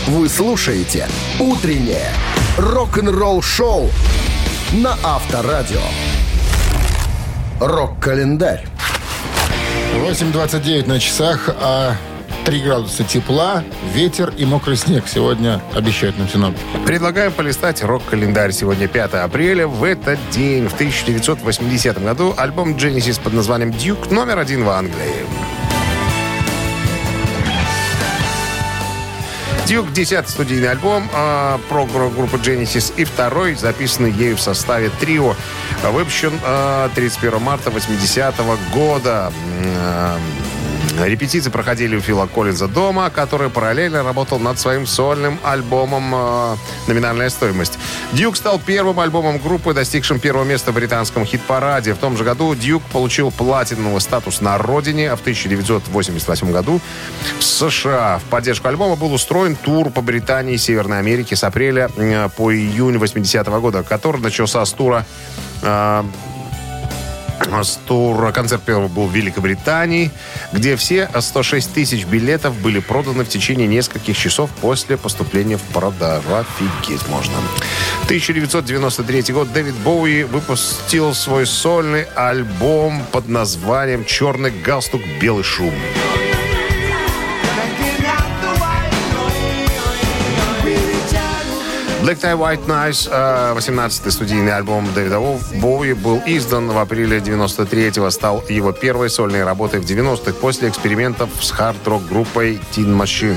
Вы 0.06 0.28
слушаете 0.28 1.06
«Утреннее 1.38 2.08
рок-н-ролл-шоу» 2.56 3.90
на 4.72 4.96
Авторадио. 5.02 5.80
Рок-календарь. 7.60 8.66
8.29 9.94 10.88
на 10.88 10.98
часах, 10.98 11.50
а 11.60 11.94
3 12.46 12.60
градуса 12.60 13.04
тепла, 13.04 13.62
ветер 13.92 14.32
и 14.36 14.46
мокрый 14.46 14.76
снег 14.76 15.04
сегодня 15.06 15.60
обещают 15.74 16.18
нам 16.18 16.28
синоптики. 16.28 16.64
Предлагаем 16.86 17.32
полистать 17.32 17.82
рок-календарь. 17.82 18.52
Сегодня 18.52 18.88
5 18.88 19.14
апреля. 19.14 19.66
В 19.66 19.84
этот 19.84 20.18
день, 20.30 20.68
в 20.68 20.74
1980 20.74 22.02
году, 22.02 22.34
альбом 22.36 22.74
Genesis 22.74 23.20
под 23.20 23.34
названием 23.34 23.72
«Дюк» 23.72 24.10
номер 24.10 24.38
один 24.38 24.64
в 24.64 24.70
Англии. 24.70 25.26
Дюк, 29.70 29.92
10 29.92 30.28
студийный 30.28 30.68
альбом 30.68 31.08
а, 31.14 31.60
про 31.68 31.86
гру- 31.86 32.10
группу 32.10 32.38
Genesis 32.38 32.92
и 32.96 33.04
второй, 33.04 33.54
записанный 33.54 34.10
ею 34.10 34.36
в 34.36 34.40
составе 34.40 34.90
трио, 34.98 35.36
выпущен 35.92 36.32
а, 36.42 36.90
31 36.96 37.40
марта 37.40 37.70
80 37.70 38.34
года. 38.74 39.32
М, 39.62 39.72
а, 39.76 40.18
Репетиции 40.98 41.50
проходили 41.50 41.96
у 41.96 42.00
Фила 42.00 42.26
Коллинза 42.26 42.68
дома, 42.68 43.10
который 43.10 43.50
параллельно 43.50 44.02
работал 44.02 44.38
над 44.38 44.58
своим 44.58 44.86
сольным 44.86 45.38
альбомом 45.42 46.14
э, 46.14 46.56
«Номинальная 46.88 47.30
стоимость». 47.30 47.78
«Дюк» 48.12 48.36
стал 48.36 48.58
первым 48.58 49.00
альбомом 49.00 49.38
группы, 49.38 49.72
достигшим 49.72 50.20
первого 50.20 50.44
места 50.44 50.72
в 50.72 50.74
британском 50.74 51.24
хит-параде. 51.24 51.94
В 51.94 51.98
том 51.98 52.16
же 52.16 52.24
году 52.24 52.54
«Дюк» 52.54 52.82
получил 52.92 53.30
платиновый 53.30 54.00
статус 54.00 54.40
на 54.40 54.58
родине, 54.58 55.12
а 55.12 55.16
в 55.16 55.20
1988 55.20 56.52
году 56.52 56.80
в 57.38 57.42
США. 57.42 58.18
В 58.18 58.30
поддержку 58.30 58.68
альбома 58.68 58.96
был 58.96 59.12
устроен 59.12 59.56
тур 59.56 59.90
по 59.90 60.02
Британии 60.02 60.54
и 60.54 60.58
Северной 60.58 60.98
Америке 60.98 61.36
с 61.36 61.44
апреля 61.44 61.90
э, 61.96 62.28
по 62.36 62.52
июнь 62.52 62.98
80 62.98 63.46
года, 63.46 63.82
который 63.82 64.20
начался 64.20 64.64
с 64.64 64.72
тура 64.72 65.06
э, 65.62 66.04
с 67.62 67.78
тура. 67.86 68.32
Концерт 68.32 68.62
первого 68.62 68.88
был 68.88 69.06
в 69.06 69.14
Великобритании, 69.14 70.10
где 70.52 70.76
все 70.76 71.08
106 71.18 71.72
тысяч 71.72 72.04
билетов 72.04 72.54
были 72.60 72.80
проданы 72.80 73.24
в 73.24 73.28
течение 73.28 73.66
нескольких 73.66 74.16
часов 74.16 74.50
после 74.60 74.96
поступления 74.96 75.56
в 75.56 75.62
продажу. 75.62 76.28
Офигеть 76.34 77.06
можно. 77.08 77.34
1993 78.04 79.32
год 79.32 79.52
Дэвид 79.52 79.74
Боуи 79.76 80.24
выпустил 80.24 81.14
свой 81.14 81.46
сольный 81.46 82.04
альбом 82.14 83.02
под 83.12 83.28
названием 83.28 84.04
«Черный 84.04 84.50
галстук, 84.50 85.02
белый 85.20 85.44
шум». 85.44 85.72
Black 92.02 92.18
Tie 92.18 92.34
White 92.34 92.64
э, 93.10 93.54
18-й 93.54 94.10
студийный 94.10 94.56
альбом 94.56 94.88
Дэвида 94.94 95.20
Боуи, 95.60 95.92
был 95.92 96.22
издан 96.24 96.70
в 96.70 96.78
апреле 96.78 97.18
93-го, 97.18 98.08
стал 98.08 98.42
его 98.48 98.72
первой 98.72 99.10
сольной 99.10 99.44
работой 99.44 99.80
в 99.80 99.84
90-х 99.84 100.32
после 100.40 100.70
экспериментов 100.70 101.28
с 101.42 101.50
хард-рок 101.50 102.08
группой 102.08 102.58
Teen 102.74 102.96
Machine, 102.96 103.36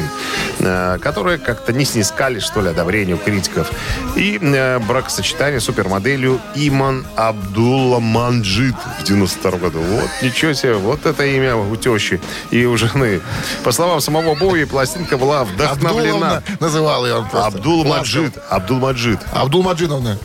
э, 0.60 0.98
которые 1.00 1.40
как-то 1.40 1.74
не 1.74 1.84
снискали, 1.84 2.40
что 2.40 2.62
ли, 2.62 2.70
одобрению 2.70 3.18
критиков. 3.18 3.70
И 4.16 4.40
э, 4.42 4.80
бракосочетание 4.80 5.60
супермоделью 5.60 6.40
Иман 6.56 7.06
Абдулла 7.18 8.00
Манджид 8.00 8.76
в 9.02 9.04
92 9.04 9.52
году. 9.58 9.80
Вот, 9.80 10.10
ничего 10.22 10.54
себе, 10.54 10.76
вот 10.76 11.06
это 11.06 11.26
имя 11.26 11.58
у 11.58 11.76
тещи 11.76 12.22
и 12.50 12.64
у 12.64 12.78
жены. 12.78 13.20
По 13.66 13.74
словам 13.74 14.00
самого 14.00 14.36
Боуи, 14.36 14.64
пластинка 14.64 15.18
была 15.18 15.44
вдохновлена... 15.44 16.38
Абдуловна 16.38 16.44
называл 16.62 17.06
ее 17.06 17.28
просто. 17.30 17.58
Абдул 17.58 17.86
Ласково. 17.86 18.32
Маджид. 18.54 18.54
Абдул 18.54 18.80
Маджид. 18.80 19.20
Абдулмаджидовна. 19.34 20.18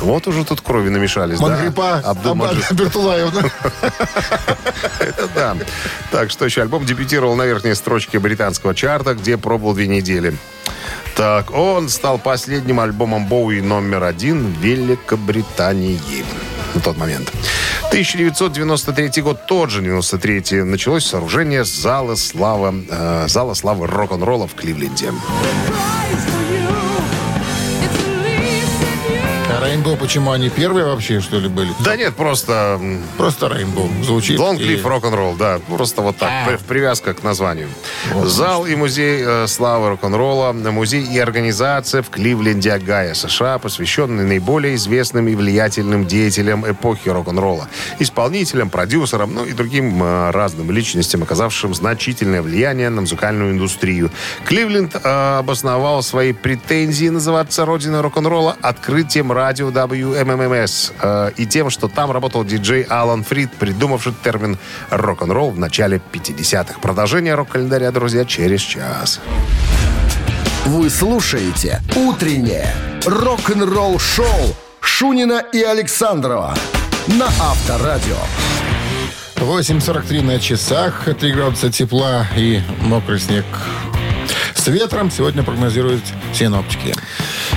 Вот 0.00 0.26
уже 0.26 0.44
тут 0.44 0.60
крови 0.60 0.88
намешались, 0.88 1.38
Мангрипа 1.38 2.00
да? 2.02 2.10
Абдул 2.10 2.34
Маджид. 2.34 2.72
Бертулаевна. 2.72 3.42
Это 4.98 5.28
да. 5.34 5.56
Так, 6.10 6.30
что 6.30 6.44
еще? 6.44 6.62
Альбом 6.62 6.84
дебютировал 6.84 7.36
на 7.36 7.42
верхней 7.42 7.74
строчке 7.74 8.18
британского 8.18 8.74
чарта, 8.74 9.14
где 9.14 9.38
пробовал 9.38 9.74
две 9.74 9.86
недели. 9.86 10.36
Так, 11.16 11.52
он 11.52 11.88
стал 11.88 12.18
последним 12.18 12.80
альбомом 12.80 13.26
Боуи 13.26 13.60
номер 13.60 14.02
один 14.04 14.52
в 14.52 14.58
Великобритании 14.58 16.00
на 16.74 16.80
тот 16.80 16.96
момент. 16.96 17.30
1993 17.88 19.22
год, 19.22 19.46
тот 19.46 19.70
же 19.70 19.82
93 19.82 20.62
началось 20.62 21.04
сооружение 21.04 21.64
Зала 21.64 22.14
Славы, 22.14 22.86
э, 22.88 23.26
Зала 23.28 23.54
Славы 23.54 23.86
рок-н-ролла 23.86 24.48
в 24.48 24.54
Кливленде. 24.54 25.12
Рейнбоу, 29.72 29.96
почему 29.96 30.32
они 30.32 30.50
первые 30.50 30.84
вообще, 30.84 31.20
что 31.22 31.38
ли, 31.38 31.48
были? 31.48 31.70
Да 31.80 31.96
нет, 31.96 32.14
просто 32.14 32.78
Просто 33.16 33.48
Рейнбоу 33.48 33.88
звучит. 34.02 34.38
Long 34.38 34.58
и- 34.60 34.76
Live 34.76 34.82
Rock'n'Roll, 34.82 35.38
да. 35.38 35.60
Просто 35.66 36.02
вот 36.02 36.18
так, 36.18 36.28
А. 36.30 36.46
при- 36.46 36.56
привязка 36.58 37.14
к 37.14 37.22
названию. 37.22 37.68
Зал 38.24 38.66
и 38.66 38.74
музей 38.74 39.22
э, 39.24 39.46
славы 39.46 39.88
рок-н-ролла, 39.88 40.52
музей 40.52 41.02
и 41.04 41.18
организация 41.18 42.02
в 42.02 42.10
Кливленде, 42.10 42.70
Огайо, 42.70 43.14
США, 43.14 43.58
посвященный 43.58 44.24
наиболее 44.24 44.74
известным 44.74 45.26
и 45.28 45.34
влиятельным 45.34 46.06
деятелям 46.06 46.70
эпохи 46.70 47.08
рок-н-ролла, 47.08 47.68
исполнителям, 47.98 48.68
продюсерам, 48.68 49.32
ну 49.32 49.46
и 49.46 49.52
другим 49.54 50.02
э, 50.02 50.30
разным 50.32 50.70
личностям, 50.70 51.22
оказавшим 51.22 51.74
значительное 51.74 52.42
влияние 52.42 52.90
на 52.90 53.00
музыкальную 53.00 53.52
индустрию. 53.52 54.10
Кливленд 54.44 54.96
э, 55.02 55.38
обосновал 55.38 56.02
свои 56.02 56.34
претензии 56.34 57.08
называться 57.08 57.64
родиной 57.64 58.02
рок-н-ролла 58.02 58.54
открытием 58.60 59.32
радио 59.32 59.61
WMMS 59.70 60.92
э, 61.00 61.30
и 61.36 61.46
тем, 61.46 61.70
что 61.70 61.88
там 61.88 62.10
работал 62.10 62.44
диджей 62.44 62.82
Алан 62.82 63.24
Фрид, 63.24 63.52
придумавший 63.52 64.14
термин 64.22 64.58
рок-н-ролл 64.90 65.50
в 65.50 65.58
начале 65.58 66.00
50-х. 66.12 66.80
Продолжение 66.80 67.34
рок-календаря, 67.34 67.90
друзья, 67.90 68.24
через 68.24 68.60
час. 68.60 69.20
Вы 70.66 70.90
слушаете 70.90 71.80
«Утреннее 71.96 72.72
рок-н-ролл-шоу» 73.04 74.56
Шунина 74.80 75.42
и 75.52 75.62
Александрова 75.62 76.54
на 77.08 77.26
Авторадио. 77.26 78.16
8.43 79.36 80.22
на 80.22 80.38
часах, 80.38 81.08
3 81.18 81.32
градуса 81.32 81.70
тепла 81.70 82.26
и 82.36 82.60
мокрый 82.80 83.18
снег 83.18 83.44
с 84.62 84.68
ветром 84.68 85.10
сегодня 85.10 85.42
прогнозируют 85.42 86.04
синоптики. 86.32 86.94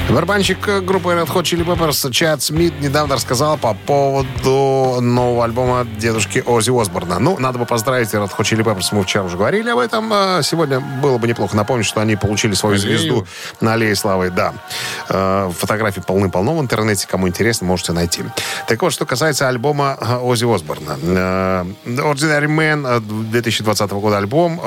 Барабанщик 0.09 0.67
э, 0.67 0.81
группы 0.81 1.09
Red 1.09 1.27
Hot 1.27 1.41
Chili 1.43 1.65
Peppers 1.65 2.11
Чад 2.11 2.41
Смит 2.41 2.79
недавно 2.79 3.15
рассказал 3.15 3.57
по 3.57 3.73
поводу 3.73 5.01
нового 5.01 5.43
альбома 5.43 5.85
дедушки 5.97 6.43
Оззи 6.45 6.79
Осборна. 6.79 7.19
Ну, 7.19 7.37
надо 7.39 7.57
бы 7.57 7.65
поздравить 7.65 8.09
Red 8.13 8.29
Hot 8.37 8.41
Chili 8.43 8.63
Peppers, 8.63 8.89
мы 8.91 9.03
вчера 9.03 9.23
уже 9.23 9.35
говорили 9.35 9.69
об 9.69 9.79
этом. 9.79 10.13
Э, 10.13 10.41
Сегодня 10.43 10.79
было 10.79 11.17
бы 11.17 11.27
неплохо 11.27 11.57
напомнить, 11.57 11.85
что 11.87 12.01
они 12.01 12.15
получили 12.15 12.53
свою 12.53 12.75
Аллею. 12.75 12.97
звезду 12.99 13.27
на 13.61 13.73
Аллее 13.73 13.95
Славы. 13.95 14.29
Да. 14.29 14.53
Э, 15.09 15.51
Фотографий 15.57 16.01
полны-полно 16.01 16.55
в 16.55 16.61
интернете. 16.61 17.07
Кому 17.09 17.27
интересно, 17.27 17.65
можете 17.67 17.91
найти. 17.91 18.23
Так 18.67 18.81
вот, 18.83 18.93
что 18.93 19.05
касается 19.05 19.49
альбома 19.49 19.97
э, 19.99 20.17
Оззи 20.17 20.45
Осборна. 20.53 20.97
Ordinary 21.85 22.47
Man 22.47 22.85
э, 22.87 22.99
2020 23.01 23.91
года 23.91 24.17
альбом, 24.19 24.61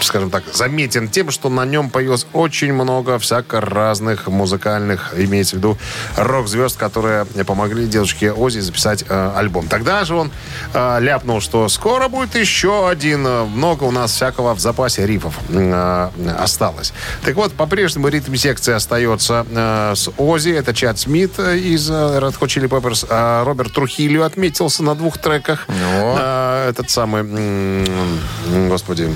скажем 0.00 0.30
так, 0.30 0.44
заметен 0.52 1.08
тем, 1.08 1.30
что 1.30 1.48
на 1.48 1.64
нем 1.64 1.90
появилось 1.90 2.26
очень 2.32 2.72
много 2.72 3.18
всяко 3.18 3.63
разных 3.64 4.26
музыкальных, 4.28 5.14
имеется 5.16 5.56
в 5.56 5.58
виду 5.58 5.78
рок-звезд, 6.16 6.76
которые 6.76 7.24
помогли 7.46 7.86
дедушке 7.86 8.32
Ози 8.32 8.60
записать 8.60 9.04
э, 9.08 9.32
альбом. 9.36 9.66
Тогда 9.68 10.04
же 10.04 10.14
он 10.14 10.30
э, 10.72 10.98
ляпнул, 11.00 11.40
что 11.40 11.68
скоро 11.68 12.08
будет 12.08 12.34
еще 12.34 12.88
один. 12.88 13.26
э, 13.26 13.44
Много 13.44 13.84
у 13.84 13.90
нас 13.90 14.12
всякого 14.12 14.54
в 14.54 14.60
запасе 14.60 15.06
рифов 15.06 15.34
э, 15.48 16.08
осталось. 16.38 16.92
Так 17.24 17.34
вот, 17.36 17.52
по-прежнему 17.54 18.08
ритм-секция 18.08 18.76
остается 18.76 19.46
э, 19.50 19.92
с 19.96 20.10
Ози. 20.18 20.50
Это 20.50 20.72
Чад 20.74 20.98
Смит 20.98 21.32
э, 21.38 21.56
из 21.58 21.88
э, 21.90 21.92
Red 21.92 22.38
Hot 22.38 22.46
Chili 22.48 22.68
Peppers. 22.68 23.06
А 23.10 23.44
Роберт 23.44 23.72
Трухилио 23.72 24.24
отметился 24.24 24.82
на 24.82 24.94
двух 24.94 25.18
треках. 25.18 25.66
Э, 25.68 26.68
Этот 26.68 26.90
самый, 26.90 27.22
м, 27.22 28.68
господи, 28.68 29.08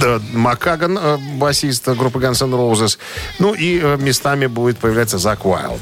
да, 0.00 0.20
Макаган, 0.32 0.98
э, 0.98 1.16
басист 1.36 1.88
группы 1.88 2.18
Guns 2.18 2.42
N' 2.44 2.52
Roses. 2.54 2.98
Ну 3.38 3.52
и 3.54 3.80
э, 3.82 3.83
местами 3.98 4.46
будет 4.46 4.78
появляться 4.78 5.18
Зак 5.18 5.46
Уайлд. 5.46 5.80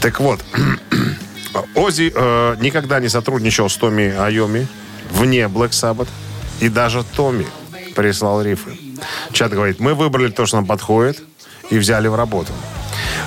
Так 0.00 0.20
вот, 0.20 0.40
Ози 1.74 2.12
э, 2.14 2.56
никогда 2.60 3.00
не 3.00 3.08
сотрудничал 3.08 3.68
с 3.68 3.76
Томми 3.76 4.14
Айоми 4.16 4.66
вне 5.10 5.42
Black 5.44 5.70
Sabbath. 5.70 6.08
И 6.60 6.68
даже 6.68 7.04
Томми 7.04 7.46
прислал 7.94 8.42
рифы. 8.42 8.76
Чат 9.32 9.52
говорит, 9.52 9.80
мы 9.80 9.94
выбрали 9.94 10.30
то, 10.30 10.46
что 10.46 10.56
нам 10.56 10.66
подходит, 10.66 11.22
и 11.70 11.78
взяли 11.78 12.08
в 12.08 12.14
работу. 12.14 12.52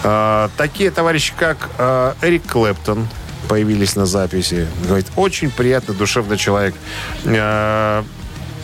Э, 0.04 0.50
такие 0.58 0.92
товарищи, 0.92 1.34
как 1.38 1.70
э, 1.78 2.14
Эрик 2.22 2.48
Клэптон, 2.52 3.08
появились 3.48 3.96
на 3.96 4.06
записи. 4.06 4.68
Говорит, 4.86 5.08
очень 5.16 5.52
приятный, 5.52 5.96
душевный 5.96 6.38
человек. 6.38 6.76
Э, 7.26 8.04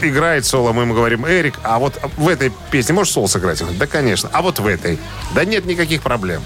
играет 0.04 0.46
соло, 0.46 0.74
мы 0.74 0.84
ему 0.84 0.94
говорим, 0.94 1.26
Эрик, 1.26 1.56
а 1.64 1.80
вот 1.80 2.00
в 2.18 2.28
этой 2.28 2.52
песне 2.72 2.94
можешь 2.94 3.14
соло 3.14 3.28
сыграть? 3.28 3.62
Да, 3.78 3.88
конечно. 3.88 4.30
А 4.32 4.42
вот 4.42 4.60
в 4.60 4.68
этой? 4.68 5.00
Да 5.36 5.46
нет 5.46 5.66
никаких 5.66 6.02
проблем. 6.02 6.42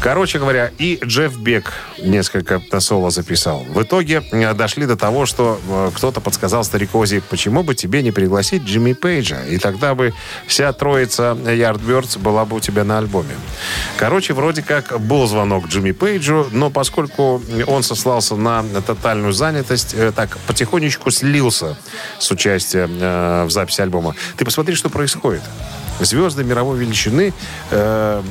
Короче 0.00 0.38
говоря, 0.38 0.70
и 0.78 0.98
Джефф 1.04 1.36
Бек 1.38 1.72
несколько 1.98 2.60
соло 2.80 3.10
записал. 3.10 3.64
В 3.68 3.82
итоге 3.82 4.22
э, 4.32 4.54
дошли 4.54 4.86
до 4.86 4.96
того, 4.96 5.26
что 5.26 5.60
э, 5.68 5.90
кто-то 5.94 6.20
подсказал 6.20 6.64
старикози, 6.64 7.22
почему 7.28 7.62
бы 7.62 7.74
тебе 7.74 8.02
не 8.02 8.12
пригласить 8.12 8.62
Джимми 8.62 8.92
Пейджа? 8.92 9.44
И 9.44 9.58
тогда 9.58 9.94
бы 9.94 10.14
вся 10.46 10.72
троица 10.72 11.36
Yardbirds 11.42 12.18
была 12.18 12.44
бы 12.44 12.56
у 12.56 12.60
тебя 12.60 12.84
на 12.84 12.98
альбоме. 12.98 13.34
Короче, 13.96 14.34
вроде 14.34 14.62
как 14.62 15.00
был 15.00 15.26
звонок 15.26 15.66
Джимми 15.68 15.92
Пейджу, 15.92 16.48
но 16.52 16.70
поскольку 16.70 17.42
он 17.66 17.82
сослался 17.82 18.36
на 18.36 18.64
тотальную 18.86 19.32
занятость, 19.32 19.94
э, 19.94 20.12
так 20.14 20.38
потихонечку 20.46 21.10
слился 21.10 21.76
с 22.18 22.30
участием 22.30 22.91
в 22.98 23.50
записи 23.50 23.80
альбома. 23.80 24.14
Ты 24.36 24.44
посмотри, 24.44 24.74
что 24.74 24.88
происходит. 24.88 25.42
Звезды 26.00 26.42
мировой 26.44 26.78
величины, 26.78 27.32
э, 27.70 28.22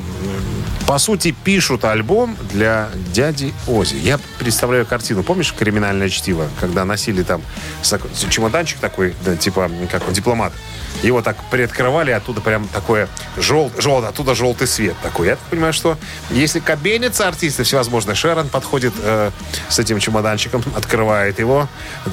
по 0.92 0.98
сути, 0.98 1.34
пишут 1.44 1.86
альбом 1.86 2.36
для 2.50 2.90
дяди 3.14 3.54
Ози. 3.66 3.96
Я 3.96 4.20
представляю 4.38 4.84
картину. 4.84 5.22
Помнишь 5.22 5.54
«Криминальное 5.58 6.10
чтиво», 6.10 6.46
когда 6.60 6.84
носили 6.84 7.22
там 7.22 7.40
чемоданчик 8.28 8.78
такой, 8.78 9.14
да, 9.24 9.34
типа, 9.34 9.70
как 9.90 10.06
он, 10.06 10.12
дипломат. 10.12 10.52
Его 11.02 11.22
так 11.22 11.38
приоткрывали, 11.50 12.10
оттуда 12.10 12.42
прям 12.42 12.68
такое 12.68 13.08
жел, 13.38 13.72
жел, 13.78 14.04
оттуда 14.04 14.34
желтый 14.34 14.66
свет 14.66 14.94
такой. 15.02 15.28
Я 15.28 15.36
так 15.36 15.44
понимаю, 15.46 15.72
что 15.72 15.96
если 16.28 16.60
кабенятся 16.60 17.26
артисты 17.26 17.62
всевозможные, 17.62 18.14
Шерон 18.14 18.50
подходит 18.50 18.92
э, 19.02 19.30
с 19.70 19.78
этим 19.78 19.98
чемоданчиком, 19.98 20.62
открывает 20.76 21.38
его. 21.38 21.68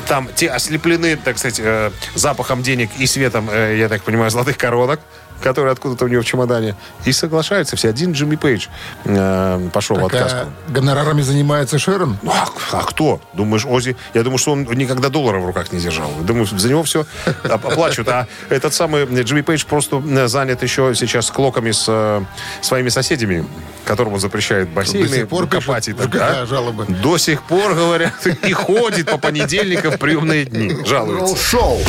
Там 0.08 0.30
те 0.34 0.48
ослеплены, 0.48 1.18
так 1.18 1.38
сказать, 1.38 1.60
э, 1.62 1.92
запахом 2.16 2.64
денег 2.64 2.92
и 2.98 3.06
светом, 3.06 3.50
э, 3.52 3.76
я 3.78 3.90
так 3.90 4.04
понимаю, 4.04 4.32
золотых 4.32 4.58
коронок. 4.58 5.02
Который 5.42 5.72
откуда-то 5.72 6.06
у 6.06 6.08
него 6.08 6.22
в 6.22 6.26
чемодане. 6.26 6.76
И 7.06 7.12
соглашаются 7.12 7.76
все. 7.76 7.90
Один 7.90 8.12
Джимми 8.12 8.36
Пейдж 8.36 8.68
э, 9.06 9.70
пошел 9.74 9.98
в 9.98 10.10
Так, 10.10 10.14
отказ. 10.14 10.34
а 10.34 10.72
гонорарами 10.72 11.22
занимается 11.22 11.80
Шерон? 11.80 12.18
Ну, 12.22 12.32
а, 12.32 12.48
а 12.72 12.84
кто? 12.84 13.22
Думаешь, 13.34 13.66
Ози? 13.66 13.96
Я 14.14 14.24
думаю, 14.24 14.38
что 14.38 14.52
он 14.52 14.64
никогда 14.64 15.10
доллара 15.10 15.40
в 15.40 15.46
руках 15.46 15.72
не 15.72 15.80
держал. 15.80 16.12
Думаю, 16.22 16.46
за 16.46 16.70
него 16.70 16.84
все 16.84 17.06
оплачивают. 17.44 18.10
А 18.10 18.28
этот 18.50 18.74
самый 18.74 19.06
Джимми 19.06 19.42
Пейдж 19.42 19.66
просто 19.66 20.02
занят 20.28 20.64
еще 20.64 20.94
сейчас 20.96 21.32
клоками 21.32 21.72
с 21.72 21.86
э, 21.88 22.22
своими 22.62 22.90
соседями, 22.90 23.46
которым 23.86 24.14
он 24.14 24.20
запрещает 24.20 24.70
бассейны 24.70 25.08
До 25.08 25.16
сих 25.16 25.28
пор 25.28 25.48
копать 25.48 25.88
и 25.88 25.94
так, 25.94 26.16
а? 26.16 26.46
жалобы. 26.46 26.86
До 26.86 27.18
сих 27.18 27.44
пор, 27.44 27.74
говорят, 27.74 28.26
и 28.44 28.54
ходит 28.54 29.10
по 29.10 29.18
понедельникам 29.18 29.92
в 29.92 29.98
приемные 29.98 30.46
дни. 30.46 30.76
Жалуется. 30.86 31.26
Ролл-шоу 31.26 31.80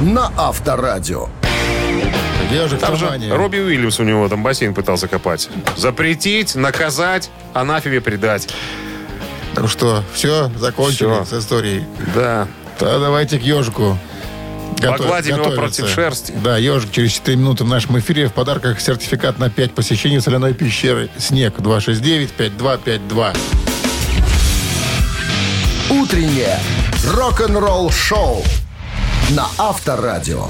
на 0.00 0.32
Авторадио. 0.36 1.28
Ежик 2.52 2.78
в 2.78 2.80
Там 2.80 2.96
же. 2.96 3.08
Робби 3.30 3.58
Уильямс 3.58 4.00
у 4.00 4.02
него 4.04 4.28
там 4.28 4.42
бассейн 4.42 4.74
пытался 4.74 5.08
копать. 5.08 5.48
Запретить, 5.76 6.54
наказать, 6.54 7.30
анафеме 7.54 8.00
предать. 8.00 8.48
Ну 9.56 9.68
что, 9.68 10.02
все, 10.12 10.50
закончили 10.56 11.22
Всё. 11.24 11.24
с 11.24 11.32
историей. 11.32 11.84
Да. 12.14 12.46
Да, 12.78 12.98
давайте 12.98 13.38
к 13.38 13.42
ежику. 13.42 13.98
Готов- 14.80 14.98
Погладим 14.98 15.36
его 15.36 15.50
против 15.50 15.88
шерсти. 15.88 16.32
Да, 16.42 16.56
ежик 16.56 16.90
через 16.92 17.12
4 17.12 17.36
минуты 17.36 17.64
в 17.64 17.68
нашем 17.68 17.98
эфире. 17.98 18.28
В 18.28 18.32
подарках 18.32 18.80
сертификат 18.80 19.38
на 19.38 19.50
5 19.50 19.72
посещений 19.74 20.20
соляной 20.20 20.54
пещеры 20.54 21.10
«Снег» 21.18 21.58
269-5252. 21.58 23.36
Утреннее 25.90 26.58
рок-н-ролл-шоу 27.04 28.42
на 29.30 29.46
Авторадио. 29.58 30.46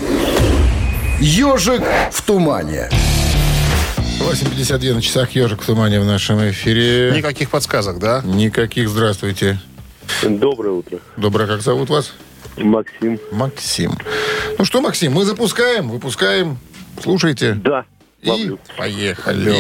Ежик 1.21 1.83
в 2.13 2.23
тумане. 2.23 2.89
8.52 4.21 4.95
на 4.95 5.03
часах 5.03 5.33
«Ежик 5.33 5.61
в 5.61 5.67
тумане» 5.67 6.01
в 6.01 6.07
нашем 6.07 6.39
эфире. 6.49 7.13
Никаких 7.15 7.51
подсказок, 7.51 7.99
да? 7.99 8.23
Никаких. 8.25 8.89
Здравствуйте. 8.89 9.61
Доброе 10.23 10.71
утро. 10.71 10.99
Доброе, 11.19 11.47
как 11.47 11.61
зовут 11.61 11.91
вас? 11.91 12.15
Максим. 12.57 13.21
Максим. 13.33 13.99
Ну 14.59 14.65
что, 14.65 14.81
Максим, 14.81 15.13
мы 15.13 15.27
запускаем, 15.27 15.91
выпускаем. 15.91 16.57
Слушайте. 17.03 17.53
Да. 17.53 17.85
И 18.23 18.29
ловлю. 18.31 18.59
поехали. 18.79 19.51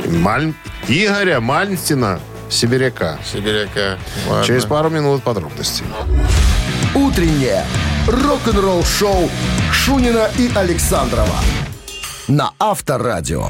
Мальм... 0.10 0.56
Игоря 0.88 1.40
Мальмстина, 1.40 2.20
сибиряка. 2.50 3.18
сибиряка. 3.32 3.98
Ладно. 4.30 4.46
Через 4.46 4.66
пару 4.66 4.90
минут 4.90 5.24
подробности. 5.24 5.84
Утреннее 6.94 7.66
рок-н-ролл-шоу 8.08 9.30
Шунина 9.72 10.30
и 10.38 10.52
Александрова 10.56 11.40
на 12.28 12.52
Авторадио. 12.60 13.50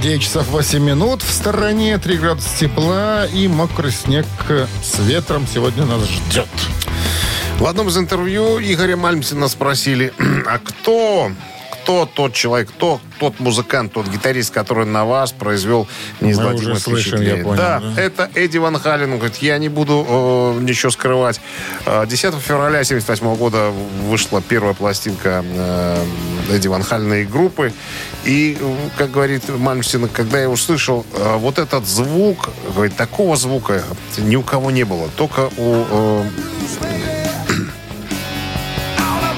9 0.00 0.22
часов 0.22 0.48
8 0.48 0.82
минут. 0.82 1.22
В 1.22 1.30
стороне 1.32 1.98
3 1.98 2.16
градуса 2.16 2.48
тепла 2.58 3.26
и 3.26 3.46
мокрый 3.48 3.92
снег 3.92 4.26
с 4.82 4.98
ветром 4.98 5.46
сегодня 5.46 5.84
нас 5.84 6.08
ждет. 6.08 6.48
В 7.58 7.66
одном 7.66 7.88
из 7.88 7.96
интервью 7.96 8.58
Игоря 8.60 8.96
Мальмстина 8.96 9.48
спросили, 9.48 10.12
а 10.46 10.58
кто, 10.58 11.30
кто 11.84 12.06
тот 12.06 12.32
человек, 12.32 12.70
кто 12.70 12.98
тот 13.18 13.40
музыкант, 13.40 13.92
тот 13.92 14.08
гитарист, 14.08 14.54
который 14.54 14.86
на 14.86 15.04
вас 15.04 15.32
произвел 15.32 15.86
неизгладимое 16.22 16.76
слышим, 16.76 17.18
впечатление? 17.18 17.44
понял, 17.44 17.58
да, 17.58 17.80
да. 17.80 18.00
это 18.00 18.30
Эдди 18.34 18.56
Ван 18.56 18.78
Хален. 18.78 19.12
Он 19.12 19.18
говорит, 19.18 19.36
я 19.38 19.58
не 19.58 19.68
буду 19.68 20.02
э, 20.08 20.60
ничего 20.62 20.90
скрывать. 20.90 21.42
Э, 21.84 22.06
10 22.06 22.36
февраля 22.36 22.80
1978 22.80 23.36
года 23.36 23.70
вышла 24.08 24.40
первая 24.40 24.72
пластинка 24.72 25.44
э, 25.46 26.04
Эдди 26.52 26.68
Ван 26.68 26.82
Халена 26.82 27.20
и 27.20 27.24
группы. 27.26 27.70
И, 28.24 28.56
э, 28.58 28.76
как 28.96 29.10
говорит 29.10 29.46
Мальмстин, 29.50 30.08
когда 30.08 30.40
я 30.40 30.48
услышал 30.48 31.04
э, 31.12 31.36
вот 31.36 31.58
этот 31.58 31.86
звук, 31.86 32.48
говорит, 32.74 32.96
такого 32.96 33.36
звука 33.36 33.82
ни 34.16 34.36
у 34.36 34.42
кого 34.42 34.70
не 34.70 34.84
было. 34.84 35.10
Только 35.16 35.50
у 35.58 35.84
э, 35.90 36.24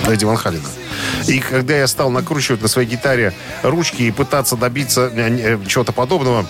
Эдди 0.13 0.25
Ван 0.25 0.37
Халена. 0.37 0.86
И 1.29 1.39
когда 1.41 1.77
я 1.77 1.87
стал 1.87 2.11
накручивать 2.11 2.63
на 2.63 2.69
своей 2.69 2.89
гитаре 2.89 3.33
ручки 3.63 4.03
и 4.03 4.11
пытаться 4.11 4.57
добиться 4.57 5.11
э, 5.15 5.57
э, 5.57 5.59
чего-то 5.67 5.93
подобного, 5.93 6.47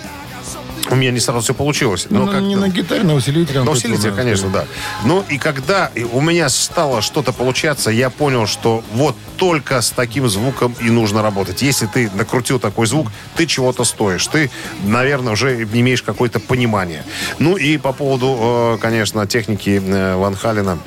у 0.89 0.95
меня 0.95 1.11
не 1.11 1.19
сразу 1.19 1.41
все 1.41 1.53
получилось. 1.53 2.07
Ну, 2.09 2.25
Но 2.25 2.31
как- 2.31 2.41
не 2.41 2.55
на 2.55 2.69
гитаре, 2.69 3.03
на 3.03 3.13
усилителе. 3.15 3.61
на 3.63 3.71
усилитель, 3.71 4.13
конечно, 4.13 4.47
да. 4.49 4.65
Ну 5.03 5.21
и 5.27 5.37
когда 5.37 5.91
у 6.13 6.21
меня 6.21 6.47
стало 6.47 7.01
что-то 7.01 7.33
получаться, 7.33 7.91
я 7.91 8.09
понял, 8.09 8.47
что 8.47 8.83
вот 8.93 9.15
только 9.35 9.81
с 9.81 9.89
таким 9.91 10.29
звуком 10.29 10.75
и 10.79 10.89
нужно 10.89 11.21
работать. 11.21 11.61
Если 11.61 11.87
ты 11.87 12.09
накрутил 12.13 12.57
такой 12.59 12.87
звук, 12.87 13.11
ты 13.35 13.45
чего-то 13.45 13.83
стоишь. 13.83 14.25
Ты, 14.27 14.49
наверное, 14.83 15.33
уже 15.33 15.63
имеешь 15.63 16.01
какое-то 16.03 16.39
понимание. 16.39 17.03
Ну 17.37 17.57
и 17.57 17.77
по 17.77 17.91
поводу, 17.91 18.37
э, 18.39 18.77
конечно, 18.81 19.27
техники 19.27 19.81
Ван 20.15 20.35
Халена. 20.35 20.79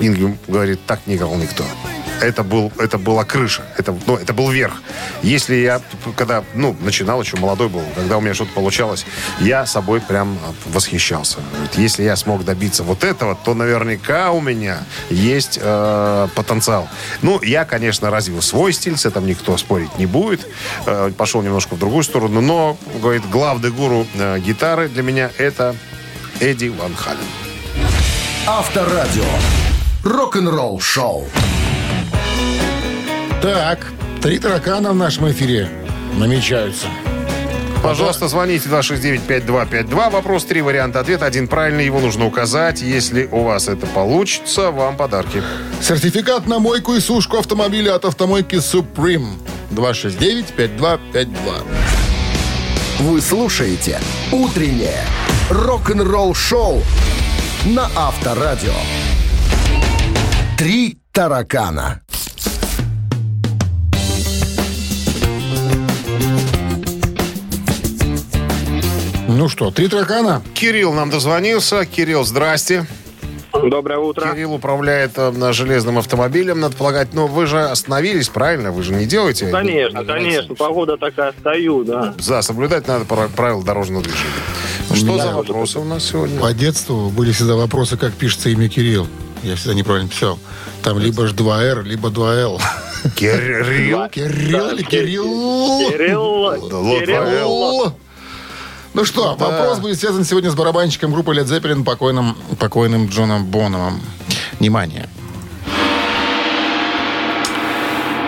Ингем 0.00 0.38
говорит, 0.46 0.80
так 0.86 1.00
не 1.06 1.16
играл 1.16 1.34
никто. 1.36 1.64
это, 2.20 2.42
был, 2.42 2.72
это 2.78 2.98
была 2.98 3.24
крыша, 3.24 3.62
это, 3.76 3.96
ну, 4.06 4.16
это 4.16 4.32
был 4.32 4.50
верх. 4.50 4.82
Если 5.22 5.56
я, 5.56 5.80
когда, 6.16 6.44
ну, 6.54 6.76
начинал, 6.80 7.20
еще 7.20 7.36
молодой 7.36 7.68
был, 7.68 7.82
когда 7.94 8.18
у 8.18 8.20
меня 8.20 8.34
что-то 8.34 8.52
получалось, 8.52 9.06
я 9.40 9.66
собой 9.66 10.00
прям 10.00 10.38
восхищался. 10.66 11.38
Говорит, 11.52 11.74
Если 11.76 12.02
я 12.02 12.16
смог 12.16 12.44
добиться 12.44 12.82
вот 12.82 13.04
этого, 13.04 13.34
то 13.34 13.54
наверняка 13.54 14.30
у 14.32 14.40
меня 14.40 14.78
есть 15.10 15.58
э, 15.60 16.28
потенциал. 16.34 16.88
Ну, 17.22 17.40
я, 17.42 17.64
конечно, 17.64 18.10
развил 18.10 18.42
свой 18.42 18.72
стиль, 18.72 18.96
с 18.96 19.06
этим 19.06 19.26
никто 19.26 19.56
спорить 19.56 19.98
не 19.98 20.06
будет. 20.06 20.46
Э, 20.86 21.10
пошел 21.16 21.42
немножко 21.42 21.74
в 21.74 21.78
другую 21.78 22.02
сторону, 22.02 22.40
но, 22.40 22.76
говорит, 23.00 23.28
главный 23.30 23.70
гуру 23.70 24.06
э, 24.14 24.38
гитары 24.38 24.88
для 24.88 25.02
меня 25.02 25.30
это 25.38 25.74
Эдди 26.40 26.68
Ван 26.68 26.94
Хален. 26.94 27.18
Авторадио. 28.46 29.24
Рок-н-ролл 30.06 30.78
шоу. 30.78 31.24
Так, 33.42 33.88
три 34.22 34.38
таракана 34.38 34.92
в 34.92 34.94
нашем 34.94 35.28
эфире 35.32 35.68
намечаются. 36.16 36.86
Пожалуйста, 37.82 38.28
звоните 38.28 38.68
269-5252. 38.68 40.10
Вопрос, 40.10 40.44
три 40.44 40.62
варианта 40.62 41.00
ответа. 41.00 41.26
Один 41.26 41.48
правильный, 41.48 41.84
его 41.84 41.98
нужно 41.98 42.24
указать. 42.24 42.82
Если 42.82 43.28
у 43.32 43.42
вас 43.42 43.66
это 43.66 43.88
получится, 43.88 44.70
вам 44.70 44.96
подарки. 44.96 45.42
Сертификат 45.82 46.46
на 46.46 46.60
мойку 46.60 46.94
и 46.94 47.00
сушку 47.00 47.38
автомобиля 47.38 47.96
от 47.96 48.04
автомойки 48.04 48.54
Supreme. 48.54 49.26
269-5252. 49.72 51.26
Вы 53.00 53.20
слушаете 53.20 53.98
«Утреннее 54.30 55.02
рок-н-ролл-шоу» 55.50 56.80
на 57.64 57.90
Авторадио. 57.96 58.70
«Три 60.56 60.98
таракана». 61.12 62.00
Ну 69.28 69.48
что, 69.48 69.70
три 69.70 69.88
таракана? 69.88 70.42
Кирилл 70.54 70.92
нам 70.94 71.10
дозвонился. 71.10 71.84
Кирилл, 71.84 72.24
здрасте. 72.24 72.86
Доброе 73.52 73.98
утро. 73.98 74.30
Кирилл 74.32 74.54
управляет 74.54 75.12
э, 75.16 75.30
на 75.30 75.52
железным 75.52 75.98
автомобилем, 75.98 76.60
надо 76.60 76.76
полагать. 76.76 77.12
Но 77.12 77.26
вы 77.26 77.46
же 77.46 77.60
остановились, 77.62 78.28
правильно? 78.28 78.70
Вы 78.72 78.82
же 78.82 78.94
не 78.94 79.06
делаете? 79.06 79.48
Конечно, 79.48 80.04
конечно. 80.04 80.54
Погода 80.54 80.96
такая, 80.96 81.34
стою, 81.38 81.84
да. 81.84 82.14
Да, 82.26 82.42
соблюдать 82.42 82.86
надо 82.86 83.04
пра- 83.04 83.28
правила 83.28 83.62
дорожного 83.62 84.02
движения. 84.02 84.30
Что 84.94 85.06
меня 85.06 85.22
за 85.22 85.34
вопросы 85.34 85.78
у 85.80 85.84
нас 85.84 86.04
сегодня? 86.04 86.38
По 86.40 86.52
детству 86.52 87.10
были 87.10 87.32
всегда 87.32 87.56
вопросы, 87.56 87.96
как 87.96 88.14
пишется 88.14 88.50
имя 88.50 88.68
Кирилл. 88.68 89.06
Я 89.46 89.54
всегда 89.54 89.74
неправильно 89.74 90.08
писал. 90.08 90.40
Там 90.82 90.98
либо 90.98 91.28
ж 91.28 91.32
2Р, 91.32 91.84
либо 91.84 92.08
2Л. 92.08 92.60
Кирилл? 93.14 94.08
Кирилл 94.08 94.70
или 94.70 94.82
Кирилл? 94.82 95.88
Кирилл. 95.88 97.94
Ну 98.92 99.04
что, 99.04 99.36
вопрос 99.36 99.78
будет 99.78 100.00
связан 100.00 100.24
сегодня 100.24 100.50
с 100.50 100.56
барабанщиком 100.56 101.12
группы 101.12 101.32
Led 101.32 101.44
Zeppelin, 101.44 101.84
покойным, 101.84 102.36
покойным 102.58 103.06
Джоном 103.06 103.46
Бономом. 103.46 104.00
Внимание. 104.58 105.08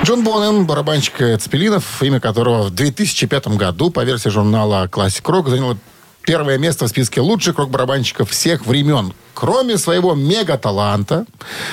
Джон 0.04 0.22
Бонем, 0.22 0.66
барабанщик 0.66 1.16
Цепелинов, 1.40 2.00
имя 2.00 2.20
которого 2.20 2.62
в 2.62 2.70
2005 2.70 3.48
году 3.48 3.90
по 3.90 4.04
версии 4.04 4.28
журнала 4.28 4.86
Classic 4.86 5.22
Rock 5.22 5.50
заняло 5.50 5.76
первое 6.28 6.58
место 6.58 6.84
в 6.84 6.88
списке 6.88 7.22
лучших 7.22 7.56
рок-барабанщиков 7.56 8.30
всех 8.30 8.66
времен. 8.66 9.14
Кроме 9.32 9.78
своего 9.78 10.14
мега-таланта, 10.14 11.24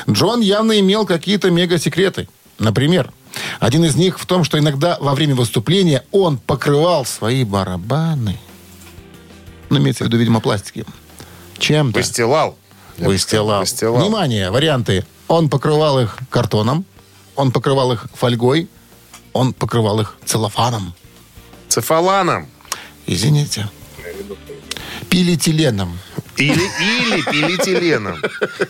Джон 0.10 0.40
явно 0.40 0.80
имел 0.80 1.06
какие-то 1.06 1.52
мега-секреты. 1.52 2.30
Например, 2.58 3.12
один 3.60 3.84
из 3.84 3.98
них 3.98 4.18
в 4.18 4.26
том, 4.26 4.46
что 4.46 4.58
иногда 4.58 4.98
во 5.02 5.14
время 5.14 5.36
выступления 5.36 6.06
он 6.14 6.38
покрывал 6.38 7.04
свои 7.04 7.44
барабаны, 7.44 8.40
ну, 9.70 9.78
имеется 9.78 10.06
в 10.06 10.08
виду, 10.08 10.16
видимо, 10.16 10.40
пластики, 10.40 10.86
чем-то. 11.58 12.00
Выстилал. 12.00 12.58
Выстилал. 12.98 13.60
Выстилал. 13.60 14.02
Внимание, 14.02 14.52
варианты. 14.52 15.06
Он 15.28 15.50
покрывал 15.50 16.00
их 16.00 16.18
картоном, 16.30 16.86
он 17.36 17.52
покрывал 17.52 17.92
их 17.92 18.06
фольгой, 18.14 18.70
он 19.34 19.52
покрывал 19.52 20.00
их 20.00 20.16
целлофаном. 20.24 20.94
Цефаланом. 21.68 22.48
Извините. 23.06 23.68
Пилетиленом. 25.10 25.98
Или, 26.38 26.52
или 26.54 27.22
пилетиленом. 27.32 28.18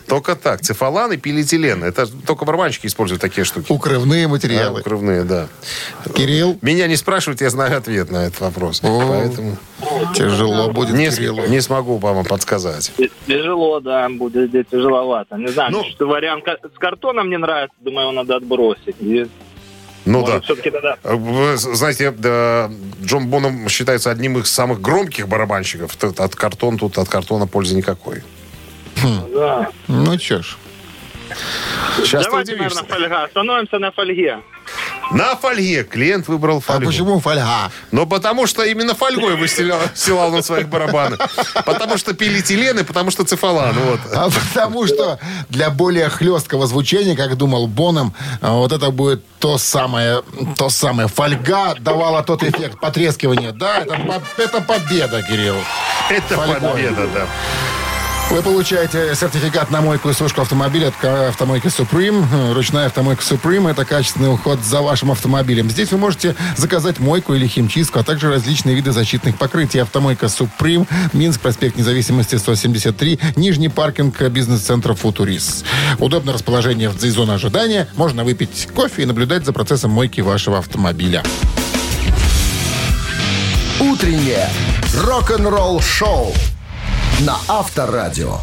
Только 0.07 0.35
так. 0.35 0.61
Цефалан 0.61 1.13
и 1.13 1.17
пилетилен. 1.17 1.83
Это 1.83 2.05
только 2.05 2.45
барабанщики 2.45 2.85
используют 2.85 3.21
такие 3.21 3.43
штуки. 3.43 3.71
Укрывные 3.71 4.25
А, 4.25 4.29
материалы. 4.29 4.81
укрывные, 4.81 5.23
да. 5.23 5.47
Кирилл, 6.15 6.59
Меня 6.61 6.85
не 6.87 6.95
спрашивают, 6.95 7.41
я 7.41 7.49
знаю 7.49 7.75
ответ 7.77 8.11
на 8.11 8.27
этот 8.27 8.39
вопрос. 8.41 8.81
Поэтому 8.81 9.57
тяжело 10.13 10.71
будет 10.71 10.95
не, 10.95 11.09
Кириллу. 11.09 11.47
не 11.47 11.59
смогу 11.59 11.97
вам 11.97 12.23
подсказать. 12.25 12.91
Тяжело, 13.27 13.79
да, 13.79 14.07
будет 14.09 14.49
здесь 14.49 14.65
тяжеловато. 14.71 15.35
Не 15.37 15.47
знаю, 15.47 15.71
Ну. 15.71 15.83
что 15.85 16.05
вариант 16.07 16.43
с 16.45 16.77
картоном 16.77 17.27
мне 17.27 17.39
нравится, 17.39 17.75
думаю, 17.81 18.09
его 18.09 18.11
надо 18.11 18.35
отбросить. 18.35 18.95
И, 18.99 19.25
Ну 20.05 20.19
может, 20.21 20.35
да. 20.35 20.41
все-таки 20.41 20.69
тогда... 20.69 20.97
Вы 21.03 21.57
знаете, 21.57 22.11
да, 22.11 22.71
Джон 23.03 23.27
Боном 23.27 23.67
считается 23.69 24.11
одним 24.11 24.37
из 24.37 24.51
самых 24.51 24.79
громких 24.81 25.27
барабанщиков. 25.27 25.95
Тут 25.95 26.19
От 26.19 26.35
картона 26.35 26.77
тут 26.77 26.97
от 26.97 27.09
картона 27.09 27.47
пользы 27.47 27.75
никакой. 27.75 28.23
Да. 29.33 29.69
Ну, 29.87 30.17
чё 30.17 30.41
ж. 30.41 30.57
Сейчас 31.97 32.25
Давайте, 32.25 32.55
наверное, 32.55 32.83
фольга. 32.83 33.23
Остановимся 33.23 33.79
на 33.79 33.91
фольге. 33.91 34.39
На 35.11 35.35
фольге 35.35 35.83
клиент 35.83 36.27
выбрал 36.27 36.57
А 36.57 36.61
фольгу. 36.61 36.85
почему 36.87 37.19
фольга? 37.19 37.71
Ну, 37.91 38.05
потому 38.07 38.47
что 38.47 38.63
именно 38.63 38.95
фольгой 38.95 39.35
выстилал 39.35 39.79
стилал 39.93 40.31
на 40.31 40.41
своих 40.41 40.67
барабанах. 40.67 41.19
Потому 41.65 41.97
что 41.97 42.13
пилетилен 42.13 42.79
и 42.79 42.83
потому 42.83 43.11
что 43.11 43.23
цефалан. 43.23 43.73
Вот. 43.73 43.99
А 44.13 44.29
потому 44.29 44.87
что 44.87 45.19
для 45.49 45.69
более 45.69 46.09
хлесткого 46.09 46.67
звучания, 46.67 47.15
как 47.15 47.37
думал 47.37 47.67
Боном, 47.67 48.13
а, 48.41 48.53
вот 48.53 48.71
это 48.71 48.91
будет 48.91 49.23
то 49.39 49.57
самое, 49.57 50.23
то 50.57 50.69
самое. 50.69 51.07
Фольга 51.07 51.75
давала 51.79 52.23
тот 52.23 52.43
эффект 52.43 52.79
потрескивания. 52.79 53.51
Да, 53.51 53.79
это, 53.79 54.21
это 54.37 54.61
победа, 54.61 55.21
Кирилл. 55.21 55.55
Это 56.09 56.35
Фольгой. 56.35 56.71
победа, 56.71 57.07
да. 57.13 57.27
Вы 58.31 58.41
получаете 58.41 59.15
сертификат 59.15 59.71
на 59.71 59.81
мойку 59.81 60.09
и 60.09 60.13
сушку 60.13 60.41
автомобиля 60.41 60.87
от 60.87 61.05
автомойки 61.05 61.67
Supreme. 61.67 62.53
Ручная 62.53 62.87
автомойка 62.87 63.21
Supreme– 63.21 63.69
это 63.71 63.85
качественный 63.85 64.33
уход 64.33 64.59
за 64.61 64.81
вашим 64.81 65.11
автомобилем. 65.11 65.69
Здесь 65.69 65.91
вы 65.91 65.99
можете 65.99 66.35
заказать 66.57 66.99
мойку 66.99 67.33
или 67.33 67.47
химчистку, 67.47 67.99
а 67.99 68.03
также 68.03 68.29
различные 68.29 68.75
виды 68.75 68.91
защитных 68.91 69.37
покрытий. 69.37 69.79
Автомойка 69.79 70.25
Supreme, 70.25 70.87
Минск, 71.13 71.39
проспект 71.39 71.77
Независимости, 71.77 72.35
173, 72.35 73.19
Нижний 73.35 73.69
паркинг 73.69 74.21
бизнес-центра 74.23 74.95
Футурис. 74.95 75.63
Удобное 75.99 76.33
расположение 76.33 76.89
в 76.89 76.99
зоне 76.99 77.33
ожидания. 77.33 77.87
Можно 77.95 78.23
выпить 78.23 78.67
кофе 78.75 79.03
и 79.03 79.05
наблюдать 79.05 79.45
за 79.45 79.53
процессом 79.53 79.91
мойки 79.91 80.19
вашего 80.21 80.57
автомобиля. 80.57 81.23
Утреннее 83.79 84.49
рок-н-ролл-шоу 85.03 86.33
на 87.21 87.37
Авторадио. 87.47 88.39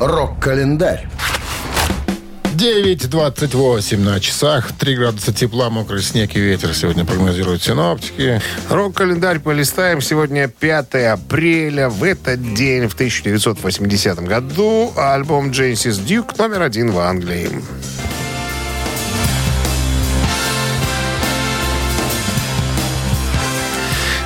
Рок-календарь. 0.00 1.06
9.28 2.54 3.98
на 3.98 4.20
часах, 4.20 4.72
3 4.72 4.96
градуса 4.96 5.32
тепла, 5.32 5.70
мокрый 5.70 6.02
снег 6.02 6.34
и 6.34 6.40
ветер 6.40 6.74
сегодня 6.74 7.04
прогнозируют 7.04 7.62
синоптики. 7.62 8.42
Рок-календарь 8.68 9.38
полистаем. 9.38 10.00
Сегодня 10.00 10.48
5 10.48 10.94
апреля. 11.12 11.88
В 11.88 12.02
этот 12.02 12.54
день, 12.54 12.88
в 12.88 12.94
1980 12.94 14.18
году, 14.20 14.92
альбом 14.96 15.50
Genesis 15.50 16.04
Duke 16.04 16.34
номер 16.38 16.62
один 16.62 16.90
в 16.90 16.98
Англии. 16.98 17.48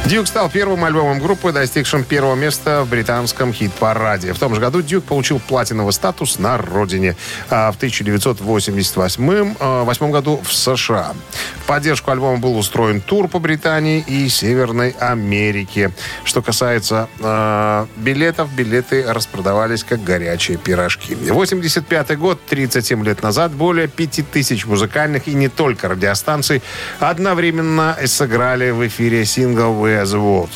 Дюк 0.07 0.29
стал 0.29 0.49
первым 0.49 0.85
альбомом 0.85 1.19
группы, 1.19 1.51
достигшим 1.51 2.05
первого 2.05 2.37
места 2.37 2.85
в 2.85 2.89
британском 2.89 3.53
хит-параде. 3.53 4.33
В 4.33 4.39
том 4.39 4.55
же 4.55 4.61
году 4.61 4.81
Дюк 4.81 5.03
получил 5.03 5.41
платиновый 5.41 5.93
статус 5.93 6.39
на 6.39 6.57
родине, 6.59 7.17
а 7.51 7.73
в 7.73 7.77
1988 7.77 9.55
э, 9.59 9.83
восьмом 9.83 10.13
году 10.13 10.41
в 10.45 10.53
США. 10.53 11.13
В 11.57 11.67
поддержку 11.67 12.13
альбома 12.13 12.39
был 12.39 12.57
устроен 12.57 13.01
тур 13.01 13.27
по 13.27 13.41
Британии 13.41 13.99
и 14.07 14.29
Северной 14.29 14.91
Америке. 14.91 15.91
Что 16.23 16.41
касается 16.41 17.09
э, 17.19 17.87
билетов, 17.97 18.49
билеты 18.53 19.05
распродавались 19.09 19.83
как 19.83 20.05
горячие 20.05 20.57
пирожки. 20.57 21.17
85 21.17 22.17
год, 22.17 22.41
37 22.47 23.05
лет 23.05 23.25
назад, 23.25 23.51
более 23.51 23.89
5000 23.89 24.67
музыкальных 24.67 25.27
и 25.27 25.35
не 25.35 25.49
только 25.49 25.89
радиостанций 25.89 26.63
одновременно 27.01 27.97
сыграли 28.05 28.71
в 28.71 28.87
эфире 28.87 29.25
сингл 29.25 29.85
«Where's 29.85 29.96
грязь. 29.97 30.13
Вот. 30.13 30.51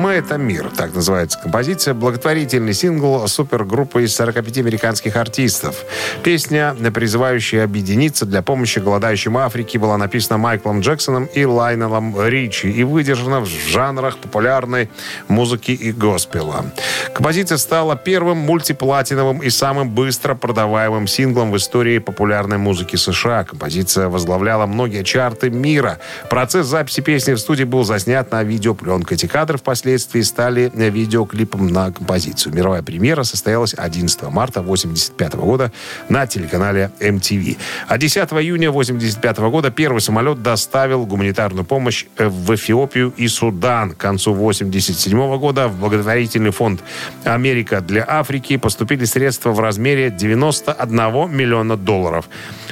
«Мы— 0.00 0.12
это 0.14 0.38
мир», 0.38 0.70
так 0.74 0.94
называется 0.94 1.38
композиция, 1.38 1.92
благотворительный 1.92 2.72
сингл 2.72 3.28
супергруппы 3.28 4.04
из 4.04 4.14
45 4.14 4.56
американских 4.56 5.14
артистов. 5.16 5.84
Песня, 6.22 6.74
призывающая 6.94 7.64
объединиться 7.64 8.24
для 8.24 8.40
помощи 8.40 8.78
голодающим 8.78 9.36
Африке, 9.36 9.78
была 9.78 9.98
написана 9.98 10.38
Майклом 10.38 10.80
Джексоном 10.80 11.26
и 11.26 11.44
Лайнелом 11.44 12.16
Ричи 12.18 12.70
и 12.70 12.82
выдержана 12.82 13.40
в 13.40 13.46
жанрах 13.46 14.16
популярной 14.16 14.88
музыки 15.28 15.72
и 15.72 15.92
госпела. 15.92 16.64
Композиция 17.12 17.58
стала 17.58 17.94
первым 17.94 18.38
мультиплатиновым 18.38 19.40
и 19.40 19.50
самым 19.50 19.90
быстро 19.90 20.34
продаваемым 20.34 21.06
синглом 21.08 21.52
в 21.52 21.58
истории 21.58 21.98
популярной 21.98 22.56
музыки 22.56 22.96
США. 22.96 23.44
Композиция 23.44 24.08
возглавляла 24.08 24.64
многие 24.64 25.04
чарты 25.04 25.50
мира. 25.50 25.98
Процесс 26.30 26.68
записи 26.68 27.02
песни 27.02 27.34
в 27.34 27.38
студии 27.38 27.64
был 27.64 27.84
заснят 27.84 28.30
на 28.30 28.42
видеопленку. 28.42 29.12
Эти 29.12 29.26
кадры 29.26 29.58
впоследствии 29.58 29.89
стали 29.98 30.70
видеоклипом 30.74 31.68
на 31.68 31.90
композицию. 31.92 32.54
Мировая 32.54 32.82
премьера 32.82 33.22
состоялась 33.22 33.74
11 33.76 34.22
марта 34.22 34.60
1985 34.60 35.34
года 35.34 35.72
на 36.08 36.26
телеканале 36.26 36.90
MTV. 37.00 37.56
А 37.88 37.98
10 37.98 38.16
июня 38.16 38.68
1985 38.68 39.38
года 39.50 39.70
первый 39.70 40.00
самолет 40.00 40.42
доставил 40.42 41.06
гуманитарную 41.06 41.64
помощь 41.64 42.06
в 42.18 42.54
Эфиопию 42.54 43.12
и 43.16 43.28
Судан. 43.28 43.92
К 43.92 43.96
концу 43.96 44.32
1987 44.32 45.38
года 45.38 45.68
в 45.68 45.78
благотворительный 45.78 46.50
фонд 46.50 46.82
«Америка 47.24 47.80
для 47.80 48.04
Африки» 48.06 48.56
поступили 48.56 49.04
средства 49.04 49.52
в 49.52 49.60
размере 49.60 50.10
91 50.10 51.30
миллиона 51.34 51.76
долларов. 51.76 52.28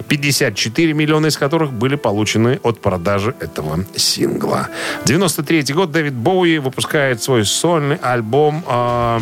54 0.09 0.93
миллиона 0.93 1.27
из 1.27 1.37
которых 1.39 1.73
были 1.73 1.97
получены 1.97 2.61
от 2.63 2.81
продажи 2.81 3.35
этого 3.41 3.85
сингла. 3.97 4.69
93 5.07 5.73
год 5.75 5.93
Дэвид 5.93 6.15
Боуи 6.15 6.59
выпускает 6.59 7.08
свой 7.17 7.45
сольный 7.45 7.97
альбом 7.97 8.63
э, 8.67 9.21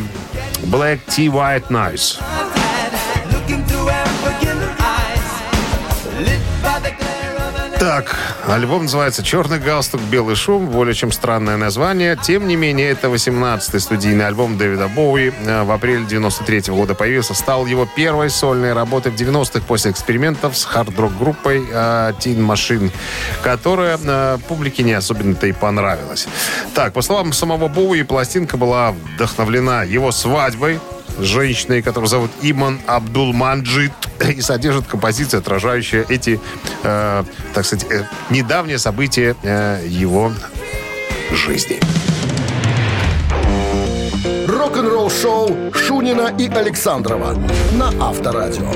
Black 0.65 1.01
Tea 1.07 1.29
White 1.29 1.69
Nice. 1.69 2.19
Так, 7.79 8.17
альбом 8.49 8.85
называется 8.85 9.23
«Черный 9.23 9.59
галстук, 9.59 10.01
белый 10.01 10.35
шум». 10.35 10.67
Более 10.67 10.95
чем 10.95 11.13
странное 11.13 11.59
название. 11.59 12.17
Тем 12.17 12.49
не 12.49 12.57
менее, 12.57 12.89
это 12.89 13.09
18-й 13.09 13.81
студийный 13.81 14.27
альбом 14.27 14.57
Дэвида 14.57 14.89
Боуи. 14.89 15.31
Э, 15.45 15.63
В 15.63 15.71
апреле 15.71 16.07
93 16.07 16.71
-го 16.73 16.77
года 16.77 16.95
появился. 16.95 17.35
Стал 17.35 17.67
его 17.67 17.87
первой 17.95 18.31
сольной 18.31 18.73
работой 18.73 19.13
в 19.13 19.15
90-х 19.17 19.67
после 19.67 19.91
экспериментов 19.91 20.57
с 20.57 20.65
хард-рок-группой 20.65 21.67
э, 21.71 22.13
Teen 22.19 22.39
Machine, 22.39 22.91
которая 23.43 23.99
э, 24.03 24.39
публике 24.49 24.83
не 24.83 24.95
особенно-то 24.95 25.47
и 25.47 25.53
понравилась. 25.53 26.27
Так, 26.75 26.95
по 26.95 27.03
словам 27.03 27.35
самого 27.35 27.69
Боуи, 27.69 28.05
пластинка 28.05 28.57
была 28.57 28.93
вдохновлена 28.93 29.83
его 29.83 30.13
свадьбой 30.13 30.81
женщиной, 31.19 31.83
которую 31.83 32.09
зовут 32.09 32.31
Иман 32.43 32.81
Абдулманджит, 32.87 33.93
и 34.29 34.41
содержит 34.41 34.87
композицию, 34.87 35.41
отражающая 35.41 36.05
эти, 36.09 36.41
э, 36.83 37.25
так 37.55 37.65
сказать, 37.65 37.87
э, 37.91 38.05
недавние 38.31 38.79
события 38.79 39.37
э, 39.43 39.85
его 39.89 40.33
жизни. 41.33 41.81
Рок-н-ролл 44.47 45.11
шоу 45.11 45.73
Шунина 45.75 46.35
и 46.39 46.49
Александрова 46.49 47.37
на 47.73 47.93
Авторадио. 48.01 48.71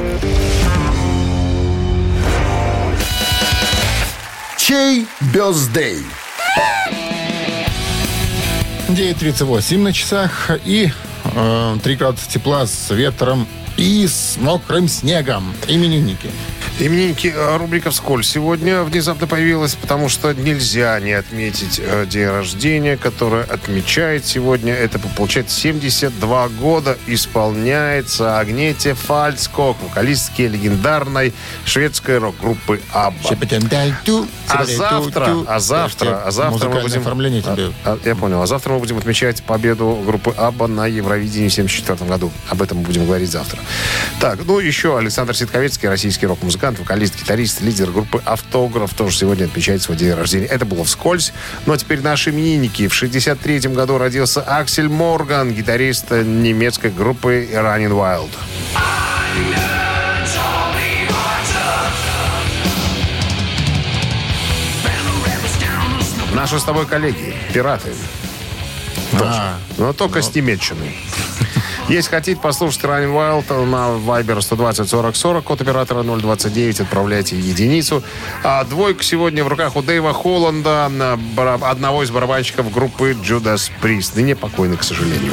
Чей 4.57 5.07
бездей? 5.33 6.05
9.38 8.89 9.79
на 9.79 9.93
часах 9.93 10.51
и 10.65 10.91
3 11.35 11.97
градуса 11.97 12.31
тепла 12.31 12.67
с 12.67 12.95
ветром 12.95 13.47
и 13.77 14.07
с 14.07 14.37
мокрым 14.39 14.89
снегом. 14.89 15.55
Именинники. 15.69 16.31
Именинники 16.81 17.27
э, 17.27 17.57
рубрика 17.59 17.91
«Вскользь» 17.91 18.31
сегодня 18.31 18.83
внезапно 18.85 19.27
появилась, 19.27 19.75
потому 19.75 20.09
что 20.09 20.33
нельзя 20.33 20.99
не 21.01 21.13
отметить 21.13 21.79
э, 21.79 22.07
день 22.07 22.29
рождения, 22.29 22.97
который 22.97 23.45
отмечает 23.45 24.25
сегодня. 24.25 24.73
Это 24.73 24.99
получается 24.99 25.61
72 25.61 26.49
года 26.49 26.97
исполняется 27.07 28.39
Агнете 28.39 28.95
Фальцкок, 28.95 29.77
вокалистки 29.83 30.43
легендарной 30.43 31.35
шведской 31.67 32.17
рок-группы 32.17 32.81
«Абба». 32.93 33.29
А 34.49 34.65
завтра, 34.65 35.45
а 35.47 35.61
завтра, 35.61 36.23
а 36.25 36.31
завтра 36.31 36.71
мы 36.71 36.81
будем... 36.81 37.01
оформление 37.03 37.43
тебе. 37.43 37.73
А, 37.85 37.99
я 38.07 38.17
понял. 38.17 38.41
А 38.41 38.47
завтра 38.47 38.73
мы 38.73 38.79
будем 38.79 38.97
отмечать 38.97 39.43
победу 39.43 40.03
группы 40.07 40.31
Абба 40.31 40.67
на 40.67 40.87
Евровидении 40.87 41.49
в 41.49 41.53
1974 41.53 42.09
году. 42.09 42.33
Об 42.49 42.63
этом 42.63 42.79
мы 42.79 42.85
будем 42.85 43.05
говорить 43.05 43.31
завтра. 43.31 43.61
Так, 44.19 44.41
ну 44.47 44.59
еще 44.59 44.97
Александр 44.97 45.37
Ситковецкий, 45.37 45.91
российский 45.91 46.27
рок-музыкант, 46.27 46.70
вокалист, 46.79 47.19
гитарист, 47.19 47.61
лидер 47.61 47.91
группы 47.91 48.23
Автограф, 48.25 48.95
тоже 48.95 49.17
сегодня 49.17 49.45
отмечает 49.47 49.83
свой 49.83 49.97
день 49.97 50.13
рождения. 50.13 50.47
Это 50.47 50.65
было 50.65 50.85
вскользь. 50.85 51.33
Ну 51.67 51.73
а 51.73 51.79
теперь 51.79 52.01
наши 52.01 52.31
именинники. 52.31 52.89
В 52.89 52.95
63 52.95 53.61
году 53.69 53.99
родился 53.99 54.41
Аксель 54.43 54.89
Морган, 54.89 55.53
гитарист 55.53 56.11
немецкой 56.11 56.91
группы 56.91 57.49
Running 57.53 57.91
Wild. 57.91 58.31
Наши 66.35 66.59
с 66.59 66.65
тобой 66.65 66.87
коллеги, 66.87 67.35
пираты. 67.53 67.91
Тоже. 69.13 69.25
А, 69.25 69.59
Но 69.79 69.93
только 69.93 70.23
с 70.23 70.35
Немеччиной. 70.35 70.97
Если 71.91 72.09
хотите 72.09 72.41
послушать 72.41 72.85
Running 72.85 73.13
Wild 73.13 73.67
на 73.67 73.99
Viber 73.99 74.41
120 74.41 74.89
40 74.89 75.17
40, 75.17 75.45
код 75.45 75.61
оператора 75.61 76.05
029, 76.05 76.83
отправляйте 76.83 77.37
единицу. 77.37 78.05
А 78.45 78.63
двойка 78.63 79.03
сегодня 79.03 79.43
в 79.43 79.49
руках 79.49 79.75
у 79.75 79.83
Дэйва 79.83 80.13
Холланда, 80.13 80.89
одного 81.63 82.05
из 82.05 82.13
барабанщиков 82.13 82.71
группы 82.71 83.17
Judas 83.21 83.73
Priest. 83.83 84.13
Ныне 84.15 84.37
покойный, 84.37 84.77
к 84.77 84.85
сожалению. 84.85 85.33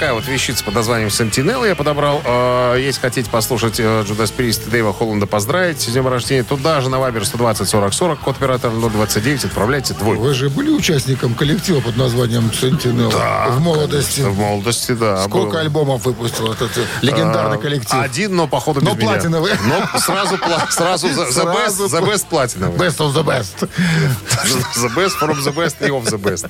Такая 0.00 0.14
вот 0.14 0.26
вещица 0.26 0.64
под 0.64 0.72
названием 0.76 1.08
Sentinel 1.08 1.68
я 1.68 1.74
подобрал. 1.76 2.22
Э, 2.24 2.76
Если 2.80 3.02
хотите 3.02 3.28
послушать 3.28 3.78
э, 3.80 3.82
Judas 4.08 4.32
Priest 4.34 4.66
и 4.66 4.70
Дэйва 4.70 4.94
Холланда 4.94 5.26
поздравить 5.26 5.82
с 5.82 5.88
днем 5.88 6.08
рождения, 6.08 6.42
туда 6.42 6.80
же 6.80 6.88
на 6.88 6.94
Viber 6.96 7.22
120 7.22 7.68
40 7.68 7.92
40, 7.92 8.18
код 8.20 8.36
оператора 8.36 8.72
029, 8.72 9.44
отправляйте 9.44 9.92
двойку. 9.92 10.22
Вы 10.22 10.32
же 10.32 10.48
были 10.48 10.70
участником 10.70 11.34
коллектива 11.34 11.80
под 11.80 11.98
названием 11.98 12.50
Sentinel 12.50 13.10
в 13.50 13.60
молодости. 13.60 14.22
В 14.22 14.38
молодости, 14.38 14.92
да. 14.92 15.22
Сколько 15.24 15.50
был. 15.50 15.58
альбомов 15.58 16.06
выпустил 16.06 16.50
этот 16.50 16.78
э, 16.78 16.84
легендарный 17.02 17.58
А, 17.58 17.60
коллектив? 17.60 18.00
Один, 18.00 18.34
но 18.34 18.48
походу 18.48 18.80
Но 18.80 18.94
без 18.94 19.02
меня. 19.02 19.12
платиновый. 19.12 19.52
Но 19.66 20.00
сразу, 20.00 20.38
сразу 20.70 21.08
за, 21.08 21.42
best, 21.42 21.88
за 21.88 21.98
best 21.98 22.24
платиновый. 22.30 22.78
Best 22.78 23.00
of 23.00 23.12
the 23.12 23.22
best. 23.22 23.68
The 23.68 24.94
best 24.96 25.18
from 25.20 25.38
the 25.44 25.54
best 25.54 25.86
и 25.86 25.90
of 25.90 26.04
the 26.04 26.18
best. 26.18 26.48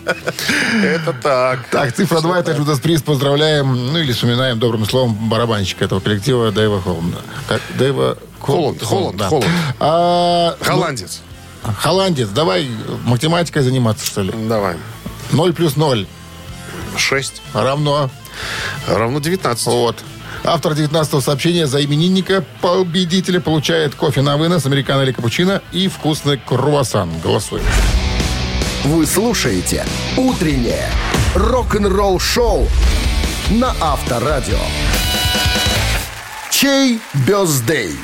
Это 0.84 1.12
так. 1.20 1.66
Так, 1.72 1.96
цифра 1.96 2.20
2 2.20 2.38
это 2.38 2.52
Judas 2.52 2.80
Priest. 2.80 3.02
Поздравляем, 3.40 3.92
ну 3.94 3.98
или 3.98 4.12
вспоминаем 4.12 4.58
добрым 4.58 4.84
словом 4.84 5.14
барабанщика 5.30 5.86
этого 5.86 5.98
коллектива 6.00 6.52
Дэйва 6.52 6.82
Холланда. 6.82 7.16
Как 7.48 7.62
Дэйва 7.78 8.18
Хол- 8.38 8.76
Холланд, 8.78 8.82
Холланд, 8.82 9.16
да. 9.16 9.28
Холланд. 9.30 9.50
А, 9.80 10.56
ну, 11.64 11.72
холландец, 11.78 12.28
давай 12.28 12.68
математикой 13.06 13.62
заниматься, 13.62 14.04
что 14.04 14.20
ли? 14.20 14.30
Давай. 14.46 14.76
0 15.32 15.54
плюс 15.54 15.76
0 15.76 16.06
6 16.98 17.40
равно. 17.54 18.10
равно 18.86 19.20
19. 19.20 19.66
Вот. 19.68 19.96
Автор 20.44 20.74
19 20.74 21.24
сообщения 21.24 21.66
за 21.66 21.82
именинника 21.82 22.44
победителя 22.60 23.40
получает 23.40 23.94
кофе 23.94 24.20
на 24.20 24.36
вынос, 24.36 24.66
американо 24.66 25.00
или 25.00 25.12
капучино 25.12 25.62
и 25.72 25.88
вкусный 25.88 26.36
круассан. 26.36 27.08
Голосуем. 27.20 27.64
Вы 28.84 29.06
слушаете 29.06 29.86
«Утреннее 30.18 30.90
рок-н-ролл-шоу» 31.34 32.68
на 33.50 33.74
Авторадио. 33.80 34.58
Чей 36.50 37.00
birthday? 37.26 37.96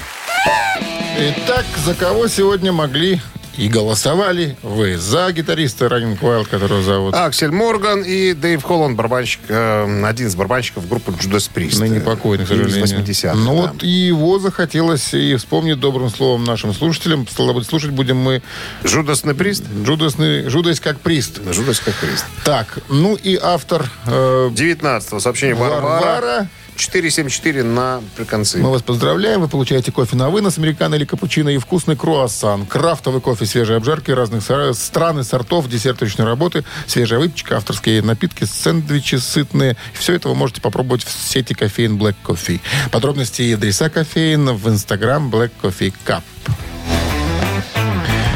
Итак, 1.19 1.65
за 1.85 1.95
кого 1.95 2.27
сегодня 2.27 2.73
могли 2.73 3.21
и 3.57 3.69
голосовали 3.69 4.57
вы? 4.63 4.97
За 4.99 5.31
гитариста 5.33 5.89
Running 5.89 6.23
Wild, 6.23 6.49
которого 6.49 6.83
зовут 6.83 7.15
Аксель 7.15 7.51
Морган 7.51 8.03
и 8.03 8.33
Дэйв 8.33 8.63
Холланд, 8.63 8.97
барабанщик, 8.97 9.41
э, 9.49 10.05
один 10.05 10.27
из 10.27 10.35
барабанщиков 10.35 10.89
группы 10.89 11.13
Judas 11.13 11.51
Priest. 11.53 11.81
ныне 11.81 12.01
покойный, 12.01 12.45
к 12.45 12.49
сожалению. 12.49 12.85
Из 12.85 12.93
80-х, 12.93 13.35
Ну 13.35 13.63
да. 13.63 13.73
вот 13.73 13.83
его 13.83 14.39
захотелось 14.39 15.15
и 15.15 15.37
вспомнить 15.37 15.81
добрым 15.81 16.11
словом 16.11 16.45
нашим 16.45 16.75
слушателям. 16.75 17.27
Стало 17.29 17.53
быть, 17.53 17.67
слушать 17.67 17.91
будем 17.91 18.17
мы 18.17 18.43
Жудасный 18.85 19.35
Прист? 19.35 19.65
Джудасный, 19.85 20.49
Жудас 20.49 20.81
как 20.81 21.01
прист. 21.01 21.41
Жудас 21.53 21.81
как 21.81 21.95
Прист. 21.95 22.25
Так, 22.45 22.79
ну 22.89 23.15
и 23.17 23.39
автор 23.41 23.91
э, 24.07 24.51
19 24.53 25.23
сообщение 25.23 25.55
Варвара. 25.55 25.81
Варвара 25.83 26.49
474 26.77 27.63
на 27.63 28.03
приконцы. 28.17 28.59
Мы 28.59 28.71
вас 28.71 28.83
поздравляем. 28.83 29.41
Вы 29.41 29.49
получаете 29.49 29.93
кофе 29.93 30.17
на 30.17 30.31
вынос, 30.31 30.59
американо 30.59 30.95
или 30.95 31.05
капучино 31.05 31.49
и 31.49 31.59
вкусный 31.59 31.97
круассан. 31.97 32.67
Крафтовый 32.67 33.21
кофе 33.21 33.47
свежей 33.47 33.77
обжарки 33.77 34.11
разных 34.11 34.43
стран 34.75 35.21
и 35.21 35.23
сортов, 35.23 35.69
десерт 35.69 36.01
ручной 36.03 36.27
работы, 36.27 36.65
свежая 36.87 37.19
выпечка, 37.19 37.57
авторские 37.57 38.03
напитки, 38.03 38.45
сэндвичи 38.45 39.17
сытные. 39.17 39.77
Все 39.95 40.15
это 40.15 40.29
вы 40.29 40.35
можете 40.35 40.61
попробовать 40.61 41.05
в 41.05 41.11
сети 41.11 41.55
кофеин 41.55 41.97
Black 41.97 42.17
Coffee. 42.25 42.61
Подробности 42.91 43.43
и 43.43 43.53
адреса 43.55 43.89
кофеин 43.89 44.55
в 44.55 44.69
инстаграм 44.69 45.31
Black 45.31 45.51
Coffee 45.63 45.93
Cup. 46.07 46.23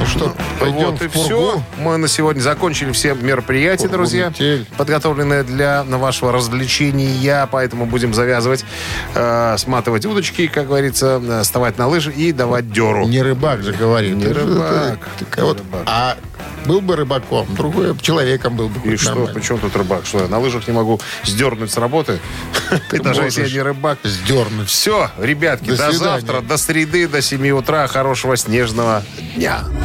Ну 0.01 0.07
что, 0.07 0.35
пойдем 0.59 0.91
вот 0.93 1.03
и 1.03 1.09
все. 1.09 1.63
Мы 1.79 1.99
на 1.99 2.09
сегодня 2.09 2.41
закончили 2.41 2.91
все 2.93 3.15
мероприятия, 3.15 3.83
Пургу 3.83 3.97
друзья, 3.99 4.31
метель. 4.31 4.67
подготовленные 4.79 5.43
для 5.43 5.83
вашего 5.85 6.33
развлечения. 6.33 7.47
Поэтому 7.53 7.85
будем 7.85 8.15
завязывать, 8.15 8.65
э, 9.15 9.57
сматывать 9.59 10.07
удочки, 10.07 10.47
как 10.47 10.69
говорится, 10.69 11.21
э, 11.23 11.43
вставать 11.43 11.77
на 11.77 11.87
лыжи 11.87 12.13
и 12.13 12.33
давать 12.33 12.73
деру. 12.73 13.07
Не 13.07 13.21
рыбак 13.21 13.63
же 13.63 13.73
говорит. 13.73 14.17
Не 14.17 14.25
Ты 14.25 14.33
рыбак. 14.33 14.99
ты- 15.19 15.25
ты- 15.27 15.43
вот, 15.43 15.59
рыбак. 15.59 15.83
А 15.85 16.17
был 16.65 16.81
бы 16.81 16.97
рыбаком, 16.97 17.47
другой 17.55 17.97
человеком 17.99 18.57
был 18.57 18.69
бы. 18.69 18.93
И 18.93 18.97
что, 18.97 19.11
нормально. 19.11 19.35
почему 19.35 19.59
тут 19.59 19.77
рыбак? 19.77 20.07
Что, 20.07 20.21
я 20.23 20.29
на 20.29 20.39
лыжах 20.39 20.67
не 20.67 20.73
могу 20.75 20.99
сдернуть 21.25 21.71
с 21.71 21.77
работы? 21.77 22.21
И 22.93 22.99
даже 23.03 23.23
если 23.25 23.45
я 23.47 23.51
не 23.53 23.61
рыбак. 23.63 23.99
Сдернуть. 24.05 24.69
Все, 24.69 25.11
ребятки, 25.19 25.71
До 25.71 25.93
завтра, 25.93 26.41
до 26.41 26.57
среды, 26.57 27.07
до 27.07 27.21
7 27.21 27.51
утра. 27.51 27.87
Хорошего 27.87 28.37
снежного 28.37 29.03
дня. 29.37 29.61